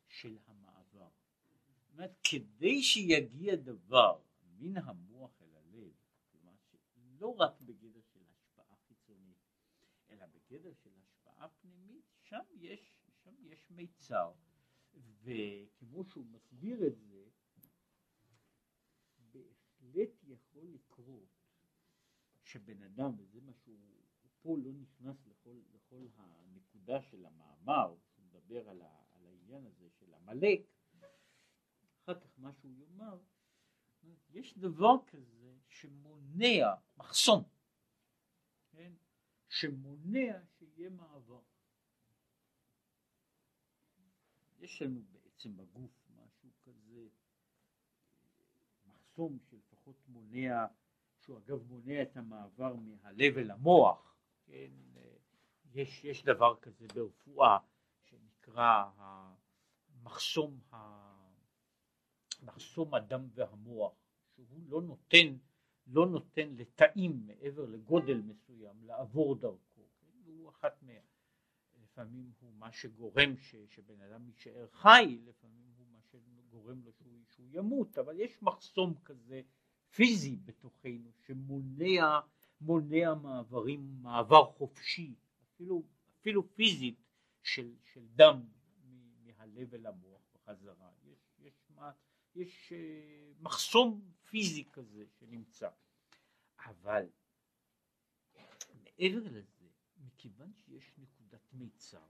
[0.09, 1.09] של המעבר.
[1.49, 5.93] זאת אומרת כדי שיגיע דבר מן המוח אל הלב,
[6.33, 6.53] כלומר
[7.19, 9.39] לא רק בגדר של השפעה חיצונית,
[10.11, 12.95] אלא בגדר של השפעה פנימית, שם יש,
[13.25, 14.33] שם יש מיצר.
[15.23, 17.29] וכמו שהוא מסביר את זה,
[19.19, 21.29] בהחלט יכול לקרות
[22.43, 24.10] שבן אדם, וזה מה שהוא, הוא
[24.43, 29.89] פה לא נכנס לכל, לכל הנקודה של המאמר, הוא מדבר על, ה, על העניין הזה
[29.91, 30.61] של עמלק,
[32.05, 33.19] אחר כך מה שהוא יאמר,
[34.31, 37.43] יש דבר כזה שמונע, מחסום,
[38.71, 38.93] כן?
[39.49, 41.41] שמונע שיהיה מעבר.
[44.59, 47.09] יש לנו בעצם בגוף משהו כזה,
[48.87, 50.67] מחסום שלפחות מונע,
[51.21, 54.10] שהוא אגב מונע את המעבר מהלב אל המוח,
[54.51, 54.71] כן,
[55.75, 57.59] יש, יש דבר כזה ברפואה
[58.03, 60.61] שנקרא המחסום,
[62.43, 63.93] מחסום הדם והמוח,
[64.35, 65.37] שהוא לא נותן,
[65.87, 70.93] לא נותן לתאים מעבר לגודל מסוים לעבור דרכו, כן, והוא אחת מה...
[71.83, 77.25] לפעמים הוא מה שגורם ש, שבן אדם יישאר חי, לפעמים הוא מה שגורם לו שהוא,
[77.27, 79.43] שהוא ימות, אבל יש מחסום כזה
[79.91, 82.21] פיזי בתוכנו שמונע
[82.61, 85.83] מונע מעברים, מעבר חופשי, אפילו,
[86.21, 87.01] אפילו פיזית
[87.43, 88.49] של, של דם
[89.25, 90.91] מהלב אל המוח בחזרה.
[91.05, 91.71] יש, יש,
[92.35, 95.69] יש אה, מחסום פיזי כזה שנמצא.
[96.65, 97.07] אבל
[98.75, 102.07] מעבר לזה, מכיוון שיש נקודת מיצר,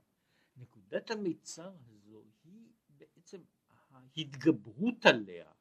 [0.57, 3.41] נקודת המיצר הזו היא בעצם
[3.89, 5.51] ההתגברות עליה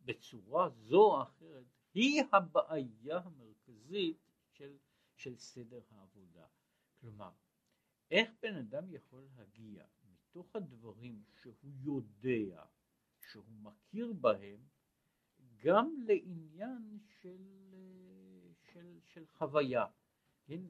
[0.00, 4.18] בצורה זו או אחרת היא הבעיה המרכזית
[4.52, 4.76] של,
[5.16, 6.46] של סדר העבודה.
[7.00, 7.30] כלומר,
[8.10, 12.64] איך בן אדם יכול להגיע מתוך הדברים שהוא יודע,
[13.30, 14.60] שהוא מכיר בהם,
[15.56, 17.74] גם לעניין של,
[18.72, 19.86] של, של חוויה.
[20.46, 20.60] כן,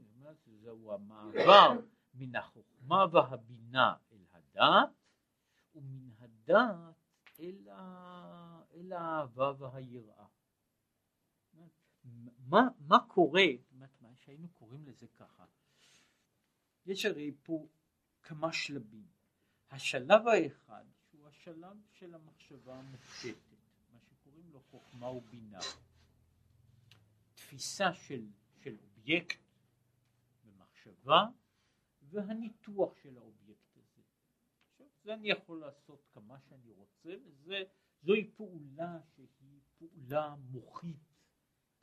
[0.46, 1.80] זהו המעבר
[2.14, 4.90] מן החוכמה והבינה אל הדעת,
[5.74, 6.94] ומן הדעת
[7.40, 8.62] אל, ה...
[8.74, 10.26] אל האהבה והיראה.
[12.48, 13.46] מה, מה קורה,
[14.00, 15.44] מה שהיינו קוראים לזה ככה,
[16.86, 17.66] יש הרי פה
[18.22, 19.06] כמה שלבים.
[19.70, 23.56] השלב האחד, שהוא השלב של המחשבה המופשטת,
[23.92, 25.60] מה שקוראים לו חוכמה ובינה,
[27.34, 28.26] תפיסה של,
[28.62, 29.38] של אובייקט
[30.44, 31.26] במחשבה
[32.02, 34.02] והניתוח של האובייקט הזה.
[34.70, 41.13] עכשיו, זה אני יכול לעשות כמה שאני רוצה, וזוהי פעולה שהיא פעולה מוחית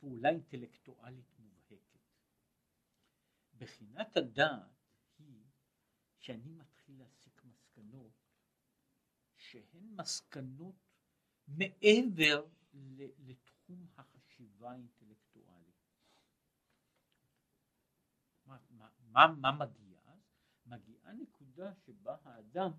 [0.02, 1.98] פעולה אינטלקטואלית מובהקת.
[3.58, 4.70] בחינת הדעת
[5.18, 5.44] היא
[6.18, 8.12] שאני מתחיל להסיק מסקנות
[9.36, 10.74] שהן מסקנות
[11.48, 12.46] מעבר
[13.18, 15.86] לתחום החשיבה האינטלקטואלית.
[18.46, 18.58] מה,
[19.00, 20.00] מה, מה, מגיע?
[20.66, 22.70] מגיעה נקודה שבה האדם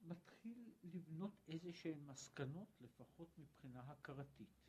[0.00, 4.65] מתחיל לבנות איזה שהן מסקנות לפחות מבחינה הכרתית.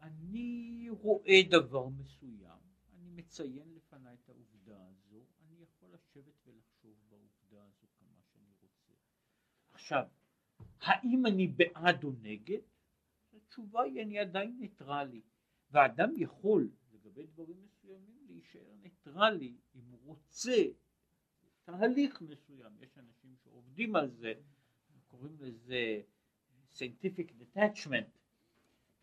[0.00, 2.58] אני רואה דבר מסוים,
[2.94, 8.92] אני מציין לפניי את העובדה הזו, אני יכול לשבת ולחשוב בעובדה הזו כמה שאני רוצה.
[9.72, 10.04] עכשיו,
[10.80, 12.60] האם אני בעד או נגד?
[13.32, 15.22] התשובה היא אני עדיין ניטרלי,
[15.70, 20.62] ואדם יכול לגבי דברים מסוימים להישאר ניטרלי אם הוא רוצה
[21.64, 24.34] תהליך מסוים, יש אנשים שעובדים על זה,
[25.06, 26.00] קוראים לזה
[26.74, 28.18] scientific detachment,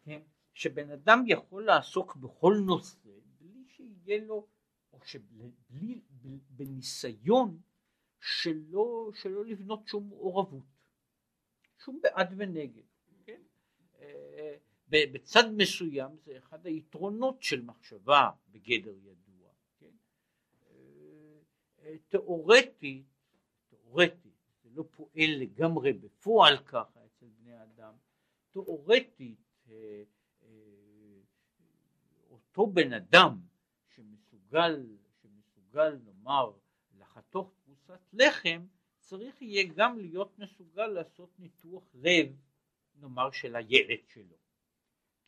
[0.03, 0.21] כן?
[0.53, 4.47] שבן אדם יכול לעסוק בכל נושא בלי שיהיה לו,
[4.93, 6.01] או שבלי,
[6.49, 7.61] בניסיון
[8.19, 10.65] שלא, שלא לבנות שום מעורבות,
[11.83, 12.83] שום בעד ונגד,
[13.25, 13.41] כן?
[13.99, 14.55] אה,
[14.89, 19.49] בצד מסוים זה אחד היתרונות של מחשבה בגדר ידוע,
[19.79, 19.91] כן?
[20.69, 23.05] אה, תיאורטית,
[23.69, 24.33] תיאורטית,
[24.63, 27.93] זה לא פועל לגמרי בפועל ככה אצל בני אדם,
[28.51, 29.52] תיאורטית אה,
[32.29, 33.39] אותו בן אדם
[33.95, 34.85] שמסוגל,
[35.21, 36.51] שמסוגל נאמר
[36.99, 38.65] לחתוך פרוסת לחם,
[38.99, 42.35] צריך יהיה גם להיות מסוגל לעשות ניתוח לב,
[42.95, 44.35] נאמר של הילד שלו.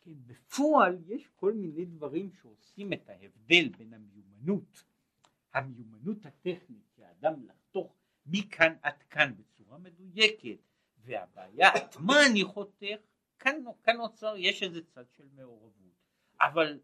[0.00, 4.84] כן, בפועל יש כל מיני דברים שעושים את ההבדל בין המיומנות,
[5.54, 10.58] המיומנות הטכנית שהאדם לחתוך מכאן עד כאן בצורה מדויקת,
[10.98, 13.00] והבעיה את מה אני חותך,
[13.38, 15.94] כאן, כאן נוצר, יש איזה צד של מעורבות,
[16.40, 16.80] אבל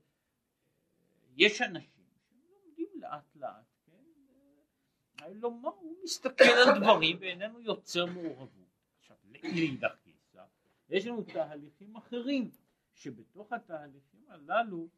[1.36, 8.68] יש אנשים שלומדים לאט לאט, כן, לומר, הוא מסתכל על דברים ואיננו יוצר מעורבות.
[8.98, 10.44] עכשיו, לאידך גיסא,
[10.88, 12.50] יש לנו תהליכים אחרים,
[12.94, 14.88] שבתוך התהליכים הללו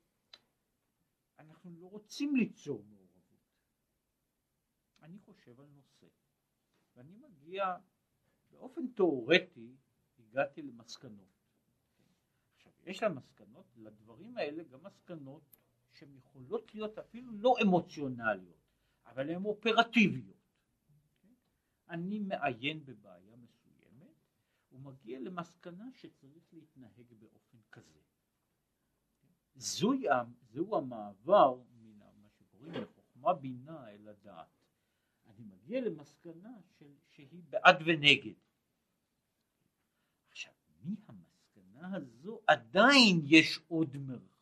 [1.38, 3.04] אנחנו לא רוצים ליצור מעורבות.
[5.02, 6.06] אני חושב על נושא,
[6.94, 7.76] ואני מגיע,
[8.50, 9.76] באופן תיאורטי,
[10.18, 11.33] הגעתי למסקנות.
[12.86, 15.42] יש למסקנות, לדברים האלה גם מסקנות
[15.90, 18.64] שהן יכולות להיות אפילו לא אמוציונליות,
[19.06, 20.36] אבל הן אופרטיביות.
[21.88, 24.14] אני מעיין בבעיה מסוימת
[24.72, 28.00] ומגיע למסקנה שצריך להתנהג באופן כזה.
[29.54, 30.04] זוהי,
[30.52, 34.48] זהו המעבר מן מה שקוראים לחוכמה בינה אל הדעת.
[35.26, 38.34] אני מגיע למסקנה של, שהיא בעד ונגד.
[40.28, 40.52] עכשיו,
[41.84, 44.34] מהמסקנה הזו עדיין יש עוד מרחב.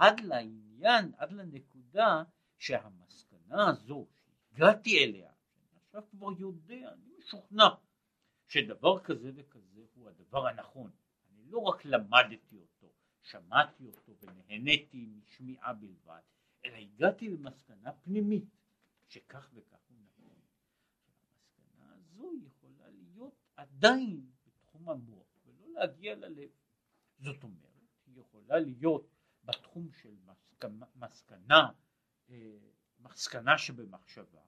[0.00, 2.22] עד לעניין, עד לנקודה
[2.58, 5.32] שהמסקנה הזו שהגעתי אליה,
[5.76, 7.68] עכשיו כבר יודע, אני משוכנע
[8.46, 10.90] שדבר כזה וכזה הוא הדבר הנכון.
[11.30, 12.92] אני לא רק למדתי אותו,
[13.22, 16.20] שמעתי אותו ונהניתי משמיעה בלבד,
[16.64, 18.56] אלא הגעתי למסקנה פנימית
[19.08, 20.38] שכך וכך הוא נכון.
[21.28, 25.19] המסקנה הזו יכולה להיות עדיין בתחום המוח
[25.80, 26.50] להגיע ללב.
[27.18, 27.70] זאת אומרת,
[28.06, 29.06] היא יכולה להיות
[29.44, 31.68] בתחום של מסקנה, מסקנה,
[32.30, 32.58] אה,
[33.00, 34.40] מסקנה שבמחשבה,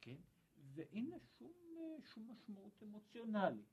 [0.00, 0.16] כן?
[0.74, 3.66] ואין לה שום, אה, שום משמעות אמוציונלית.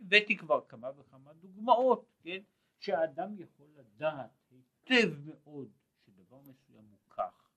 [0.00, 2.42] הבאתי כבר כמה וכמה דוגמאות, כן?
[2.78, 5.68] שהאדם יכול לדעת היטב מאוד
[6.04, 7.50] שדבר מסוים הוא כך,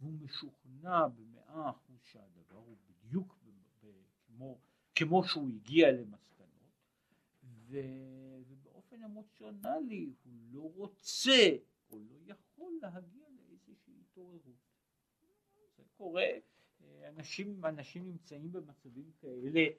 [0.00, 3.38] והוא משוכנע במאה אחוז שהדבר הוא בדיוק
[4.26, 4.58] כמו,
[4.94, 6.39] כמו שהוא הגיע למסקנות,
[7.70, 7.78] ו...
[8.90, 11.56] באופן אמוציונלי הוא לא רוצה
[11.90, 14.42] או לא יכול להגיע לאיזושהי התעוררות.
[15.76, 16.26] זה קורה,
[17.08, 19.70] אנשים, אנשים נמצאים במצבים כאלה אה,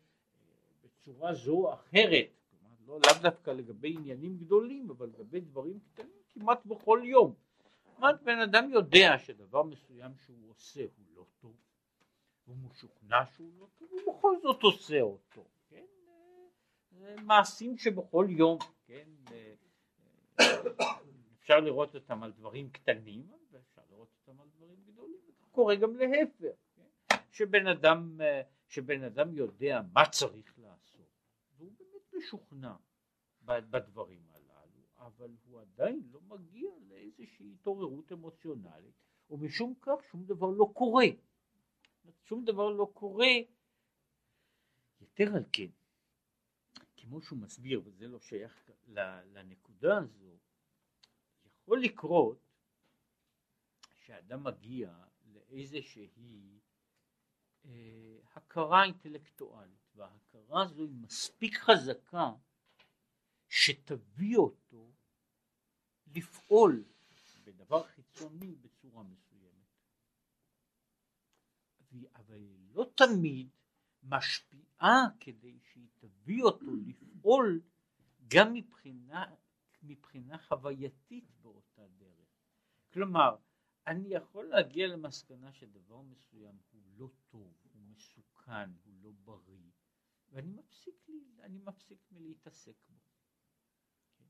[0.84, 6.22] בצורה זו או אחרת, כלומר לא לאו דווקא לגבי עניינים גדולים אבל לגבי דברים קטנים
[6.30, 7.34] כמעט בכל יום.
[7.96, 11.56] כמעט בן אדם יודע שדבר מסוים שהוא עושה הוא לא טוב,
[12.46, 15.46] הוא משוכנע שהוא לא טוב, הוא בכל זאת עושה אותו?
[16.92, 19.10] זה מעשים שבכל יום כן,
[21.40, 25.20] אפשר לראות אותם על דברים קטנים ואפשר לראות אותם על דברים גדולים,
[25.52, 27.16] קורה גם להפך, כן?
[27.32, 28.20] שבן אדם,
[28.68, 31.08] שבן אדם יודע מה צריך לעשות
[31.58, 32.74] והוא באמת משוכנע
[33.42, 38.96] בדברים הללו, אבל הוא עדיין לא מגיע לאיזושהי התעוררות אמוציונלית
[39.30, 41.06] ומשום כך שום דבר לא קורה,
[42.24, 43.28] שום דבר לא קורה,
[45.02, 45.68] יתר על כן
[47.02, 48.70] כמו שהוא מסביר, וזה לא שייך
[49.34, 50.38] לנקודה הזו,
[51.46, 52.40] יכול לקרות
[53.96, 56.60] שאדם מגיע לאיזושהי
[57.66, 62.32] אה, הכרה אינטלקטואלית, וההכרה הזו היא מספיק חזקה
[63.50, 64.92] שתביא אותו
[66.08, 66.84] לפעול
[67.44, 69.32] בדבר חיצוני בצורה מסוימת.
[72.16, 72.42] אבל
[72.74, 73.50] לא תמיד
[74.04, 75.60] משפיעה כדי
[76.32, 77.62] תביא אותו לפעול
[78.28, 79.36] גם מבחינה,
[79.84, 82.30] מבחינה חווייתית באותה דרך.
[82.94, 83.36] כלומר,
[83.88, 89.72] אני יכול להגיע למסקנה שדבר מסוים הוא לא טוב, הוא מסוכן, הוא לא בריא,
[90.30, 93.00] ואני מפסיק, לי, מפסיק מלהתעסק בו.
[94.18, 94.26] כן?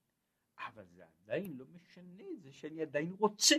[0.58, 3.56] אבל זה עדיין לא משנה זה שאני עדיין רוצה.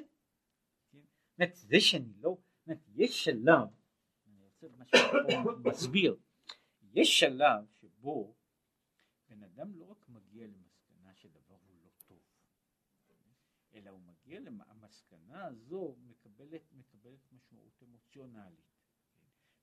[0.91, 1.45] כן?
[1.55, 2.37] זה שאני לא,
[2.95, 3.69] יש שלב,
[4.27, 4.99] אני רוצה משהו
[5.65, 6.17] מסביר,
[6.95, 7.65] יש שלב
[8.03, 8.35] שבו
[9.29, 12.23] בן אדם לא רק מגיע למסקנה שדבר הוא לא טוב,
[13.75, 18.73] אלא הוא מגיע למסקנה הזו מקבלת, מקבלת משמעות אמוציונלית.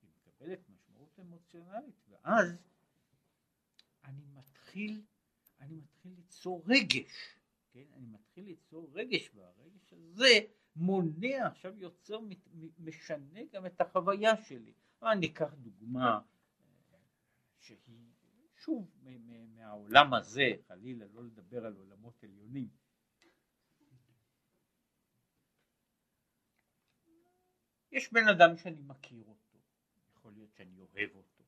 [0.02, 2.58] היא מקבלת משמעות אמוציונלית ואז
[4.04, 5.02] אני מתחיל,
[5.60, 7.40] אני מתחיל ליצור רגש,
[7.72, 7.86] כן?
[7.94, 10.40] אני מתחיל ליצור רגש והרגש הזה
[10.76, 12.20] מונע, עכשיו יוצר,
[12.80, 14.74] משנה גם את החוויה שלי.
[15.02, 16.22] אני אקח דוגמה
[17.60, 18.09] שהיא
[18.60, 18.92] שוב
[19.56, 22.70] מהעולם הזה, חלילה לא לדבר על עולמות עליונים.
[27.92, 29.58] יש בן אדם שאני מכיר אותו,
[30.14, 31.44] יכול להיות שאני אוהב אותו,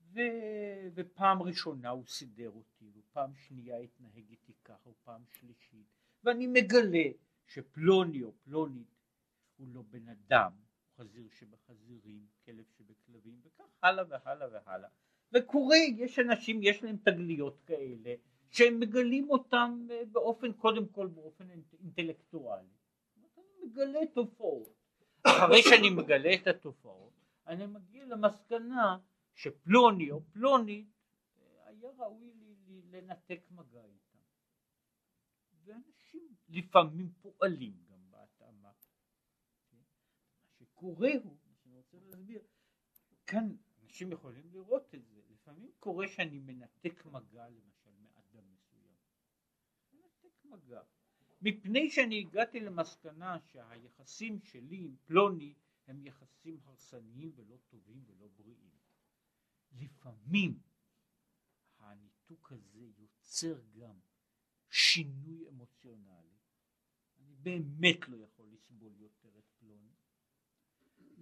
[0.00, 0.20] ו...
[0.94, 5.86] ופעם ראשונה הוא סידר אותי, ופעם שנייה התנהג איתי ככה, ופעם שלישית,
[6.24, 7.08] ואני מגלה
[7.46, 8.94] שפלוני או פלונית
[9.56, 10.52] הוא לא בן אדם,
[10.98, 14.88] חזיר שבחזירים, כלב שבכלבים, וכך הלאה והלאה והלאה.
[15.32, 18.14] וקורה, יש אנשים, יש להם תגליות כאלה,
[18.50, 22.68] שהם מגלים אותם אה, באופן, קודם כל באופן אינטלקטואלי.
[23.16, 24.74] אני מגלה תופעות.
[25.22, 27.12] אחרי שאני מגלה את התופעות,
[27.46, 28.98] אני מגיע למסקנה
[29.34, 30.88] שפלוני או פלונית
[31.38, 32.30] אה, היה ראוי
[32.90, 34.18] לנתק מגע איתם.
[35.64, 37.87] ואנשים לפעמים פועלים
[40.78, 42.42] קורה הוא, אני רוצה להסביר,
[43.26, 48.94] כאן אנשים יכולים לראות את זה, לפעמים קורה שאני מנתק מגע למשל מאדם מסוים,
[49.92, 50.82] מנתק מגע,
[51.42, 55.54] מפני שאני הגעתי למסקנה שהיחסים שלי עם פלוני
[55.86, 58.70] הם יחסים הרסניים ולא טובים ולא בריאים.
[59.72, 60.60] לפעמים
[61.78, 63.98] הניתוק הזה יוצר גם
[64.70, 66.38] שינוי אמוציונלי.
[67.18, 69.27] אני באמת לא יכול לסבול יותר.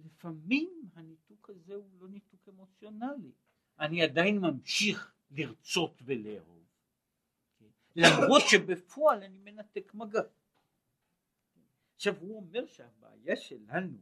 [0.07, 3.31] לפעמים הניתוק הזה הוא לא ניתוק אמוציונלי,
[3.79, 6.63] אני עדיין ממשיך לרצות ולאהוב?
[7.95, 10.21] למרות שבפועל אני מנתק מגע.
[11.95, 13.97] עכשיו הוא אומר שהבעיה שלנו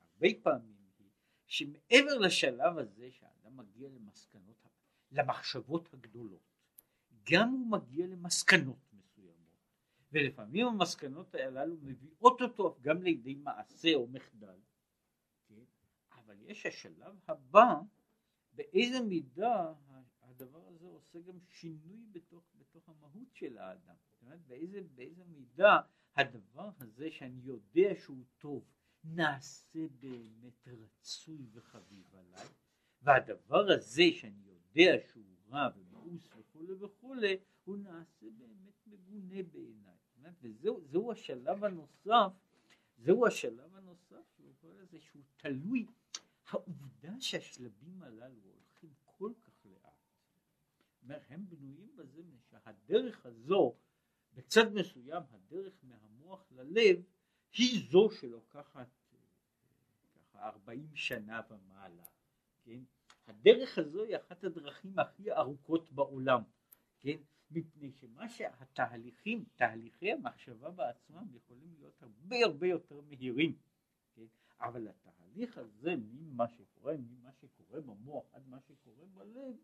[0.00, 1.10] הרבה פעמים היא
[1.46, 4.66] שמעבר לשלב הזה שהאדם מגיע למסקנות,
[5.12, 6.50] למחשבות הגדולות,
[7.30, 9.58] גם הוא מגיע למסקנות מסוימות,
[10.12, 14.58] ולפעמים המסקנות הללו מביאות אותו גם לידי מעשה או מחדל,
[16.30, 17.74] אבל יש השלב הבא,
[18.52, 19.72] באיזה מידה
[20.22, 23.94] הדבר הזה עושה גם שינוי בתוך, בתוך המהות של האדם.
[24.10, 25.80] זאת אומרת, באיזה, באיזה מידה
[26.16, 28.64] הדבר הזה שאני יודע שהוא טוב,
[29.04, 32.46] נעשה באמת רצוי וחביב עליי,
[33.02, 39.94] והדבר הזה שאני יודע שהוא רע ומאוס וכולי וכולי, הוא נעשה באמת מגונה בעיניי.
[40.42, 42.32] וזהו השלב הנוסף,
[42.98, 44.20] זהו השלב הנוסף
[45.00, 45.86] שהוא תלוי
[46.50, 50.00] העובדה שהשלבים הללו הולכים כל כך לאט,
[51.02, 53.74] אומר, הם בנויים בזה שהדרך הזו,
[54.34, 57.02] בצד מסוים הדרך מהמוח ללב,
[57.52, 58.88] היא זו שלוקחת
[60.14, 62.04] ככה 40 שנה ומעלה,
[62.62, 62.80] כן?
[63.26, 66.42] הדרך הזו היא אחת הדרכים הכי ארוכות בעולם,
[66.98, 67.16] כן?
[67.50, 73.58] מפני שמה שהתהליכים, תהליכי המחשבה בעצמם יכולים להיות הרבה הרבה יותר מהירים?
[74.60, 79.56] אבל התהליך הזה ממה שקורה, ממה שקורה במוח עד מה שקורה בלב,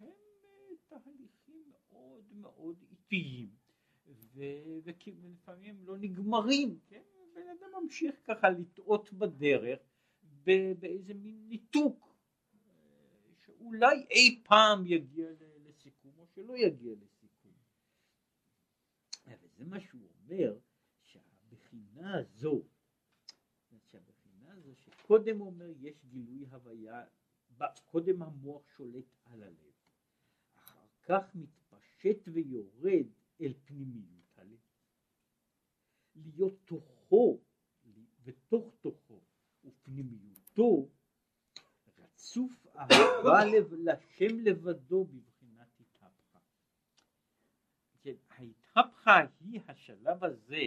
[0.00, 3.50] הם אה, תהליכים מאוד מאוד איטיים,
[4.34, 7.02] ולפעמים לא נגמרים, כן?
[7.34, 9.80] בן אדם ממשיך ככה לטעות בדרך
[10.78, 12.16] באיזה מין ניתוק,
[12.54, 15.30] אה, שאולי אי פעם יגיע
[15.64, 17.52] לסיכום או שלא יגיע לסיכום.
[19.42, 20.58] וזה מה שהוא אומר,
[21.02, 22.62] שהבחינה הזו
[25.06, 27.04] קודם אומר יש גילוי הוויה
[27.84, 29.72] קודם המוח שולט על הלב,
[30.54, 33.06] אחר כך מתפשט ויורד
[33.40, 34.58] אל פנימיות הלב.
[36.14, 37.40] להיות תוכו
[38.24, 39.20] ותוך תוכו
[39.64, 40.88] ופנימיותו
[41.98, 46.38] רצוף אהבה לב, לשם לבדו בבחינת התהפכה.
[48.02, 50.62] כן, ההתהפכה היא השלב הזה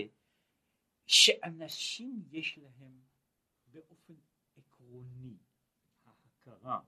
[1.06, 3.02] שאנשים יש להם
[3.72, 4.14] באופן
[4.90, 5.38] עקרוני
[6.06, 6.82] ההכרה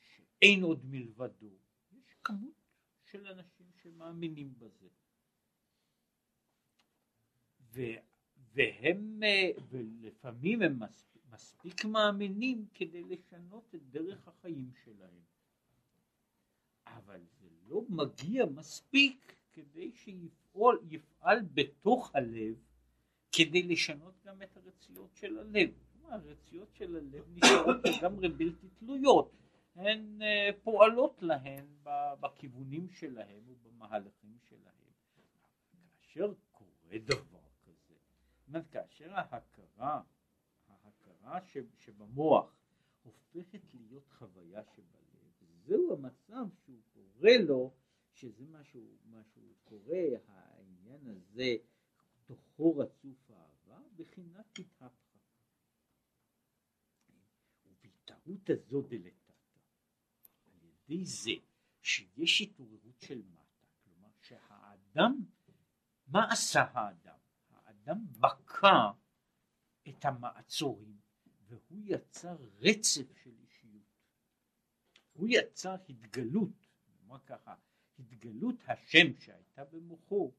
[0.00, 1.50] שאין עוד מלבדו,
[1.92, 2.54] יש כמות
[3.04, 4.88] של אנשים שמאמינים בזה.
[7.60, 7.80] ו,
[8.36, 9.22] והם,
[9.68, 15.22] ולפעמים הם מספיק, מספיק מאמינים כדי לשנות את דרך החיים שלהם.
[16.86, 22.73] אבל זה לא מגיע מספיק כדי שיפעל יפעל בתוך הלב
[23.36, 25.70] כדי לשנות גם את הרציות של הלב.
[26.08, 29.32] הרציות של הלב נשארות לגמרי בלתי תלויות,
[29.74, 31.66] הן אה, פועלות להן
[32.20, 34.74] בכיוונים שלהם ובמהלכים שלהם.
[36.00, 37.94] כאשר קורה דבר כזה,
[38.48, 40.02] אומרת, כאשר ההכרה,
[40.68, 41.38] ההכרה
[41.78, 42.56] שבמוח
[43.02, 45.04] הופכת להיות חוויה שבלב,
[45.66, 47.72] זהו המצב שהוא קורא לו,
[48.12, 48.80] שזה משהו,
[49.10, 51.56] משהו קורה, העניין הזה,
[52.24, 55.18] תוכו רצוף אהבה, בחינת התהפכה.
[57.64, 59.32] ובהתערות הזו דלתתא,
[60.46, 61.30] על ידי זה
[61.82, 65.24] שיש התעוררות של מטה, כלומר שהאדם,
[66.06, 67.18] מה עשה האדם?
[67.50, 68.90] האדם בקע
[69.88, 71.00] את המעצורים
[71.46, 73.82] והוא יצר רצף של אישיות.
[75.12, 77.54] הוא יצר התגלות, נאמר ככה,
[77.98, 80.32] התגלות השם שהייתה במוחו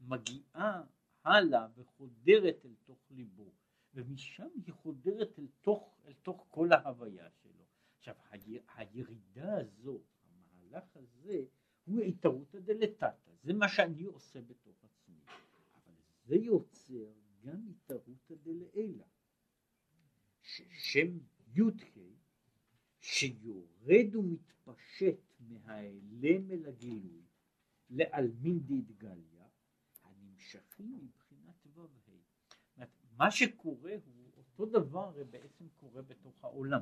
[0.00, 0.84] מגיעה
[1.24, 3.52] הלאה וחודרת אל תוך ליבו
[3.94, 7.64] ומשם היא חודרת אל תוך, אל תוך כל ההוויה שלו.
[7.98, 8.14] עכשיו
[8.74, 11.44] הירידה הזו, המהלך הזה
[11.84, 15.20] הוא התערותא דלתתא, זה מה שאני עושה בתוך עצמי,
[15.74, 15.94] אבל
[16.24, 19.04] זה יוצר גם התערותא דלעילא,
[20.42, 21.18] ששם
[21.54, 21.98] י"ק
[23.00, 27.22] שיורד ומתפשט מהאלם אל הגילוי
[27.90, 29.37] לעלמין דאתגליה
[30.54, 32.84] הנמשכים מבחינת ו"ה.
[33.16, 36.80] מה שקורה הוא אותו דבר בעצם קורה בתוך העולם.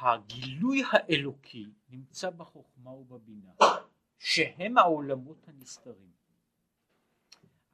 [0.00, 3.52] הגילוי האלוקי נמצא בחוכמה ובבינה,
[4.18, 6.12] שהם העולמות הנסתרים.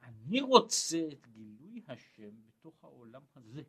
[0.01, 3.61] אני רוצה את גילוי השם בתוך העולם הזה.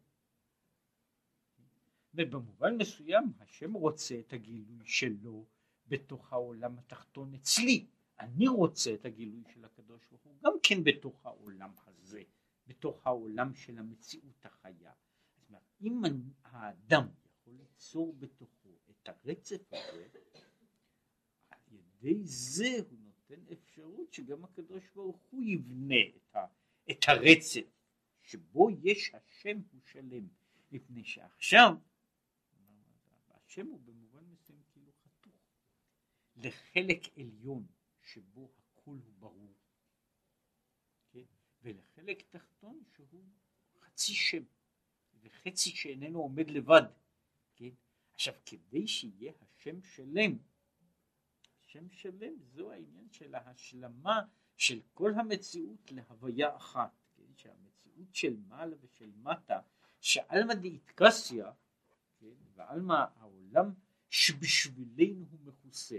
[2.15, 5.47] ובמובן מסוים השם רוצה את הגילוי שלו
[5.87, 7.87] בתוך העולם התחתון אצלי.
[8.23, 12.23] אני רוצה את הגילוי של הקדוש ברוך הוא גם כן בתוך העולם הזה,
[12.67, 14.93] בתוך העולם של המציאות החיה.
[15.81, 16.03] אם
[16.45, 20.09] האדם יכול ליצור בתוכו את הרצף הזה,
[21.51, 26.47] על ידי זה הוא נותן אפשרות שגם הקדוש ברוך הוא יבנה את, ה,
[26.91, 27.67] את הרצף
[28.23, 30.29] שבו יש השם הוא שלם,
[30.73, 31.75] מפני שעכשיו
[33.31, 35.33] השם הוא במובן מסוים כאילו חתוך
[36.37, 37.67] לחלק עליון
[38.03, 39.55] שבו הכל הוא ברור,
[41.11, 41.25] כן?
[41.63, 43.25] ולחלק תחתון שהוא
[43.81, 44.43] חצי שם
[45.21, 46.83] וחצי שאיננו עומד לבד,
[47.57, 47.71] כן?
[48.15, 50.39] עכשיו כדי שיהיה השם שלם,
[51.61, 54.21] השם שלם זו העניין של ההשלמה
[54.57, 57.35] של כל המציאות להוויה אחת, כן?
[57.37, 59.61] שהמציאות של מעלה ושל מטה,
[60.01, 61.53] שעלמא דאיטקסיה,
[62.19, 62.35] כן?
[62.55, 63.75] ועלמא העולם
[64.11, 65.99] שבשבילנו הוא מכוסה.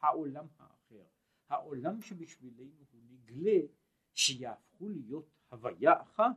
[0.00, 1.04] העולם האחר,
[1.48, 3.60] העולם שבשבילנו הוא נגלה,
[4.14, 6.36] שיהפכו להיות הוויה אחת,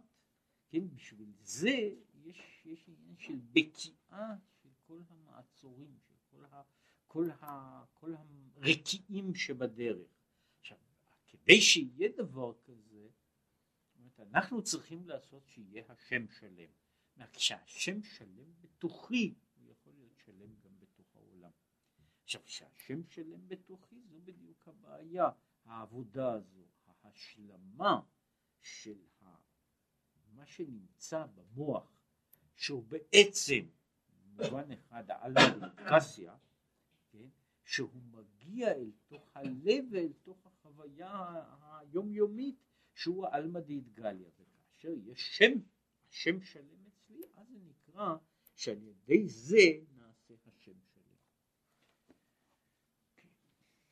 [0.70, 6.62] כן, בשביל זה יש, יש עניין של בקיעה של כל המעצורים, של כל, ה,
[7.08, 10.12] כל, ה, כל הרקיעים שבדרך.
[10.60, 10.78] עכשיו,
[11.28, 13.08] כדי שיהיה דבר כזה,
[13.96, 16.70] אומרת, אנחנו צריכים לעשות שיהיה השם שלם.
[17.34, 21.52] כשהשם שלם בתוכי, הוא יכול להיות שלם גם בתוך העולם.
[22.36, 25.30] עכשיו, כשהשם שלם בתוכי, זו בדיוק הבעיה,
[25.66, 26.66] העבודה הזו,
[27.04, 28.02] ההשלמה
[28.62, 28.98] של
[30.34, 31.92] מה שנמצא במוח,
[32.56, 33.66] שהוא בעצם,
[34.36, 36.36] במובן אחד, האלמנטרסיה,
[37.12, 37.28] כן,
[37.64, 42.56] שהוא מגיע אל תוך הלב ואל תוך החוויה היומיומית,
[42.94, 45.52] שהוא העלמא דאיתגליה, וכאשר יש שם,
[46.10, 48.16] השם שלם אצלי, אז זה נקרא
[48.56, 49.58] שעל ידי זה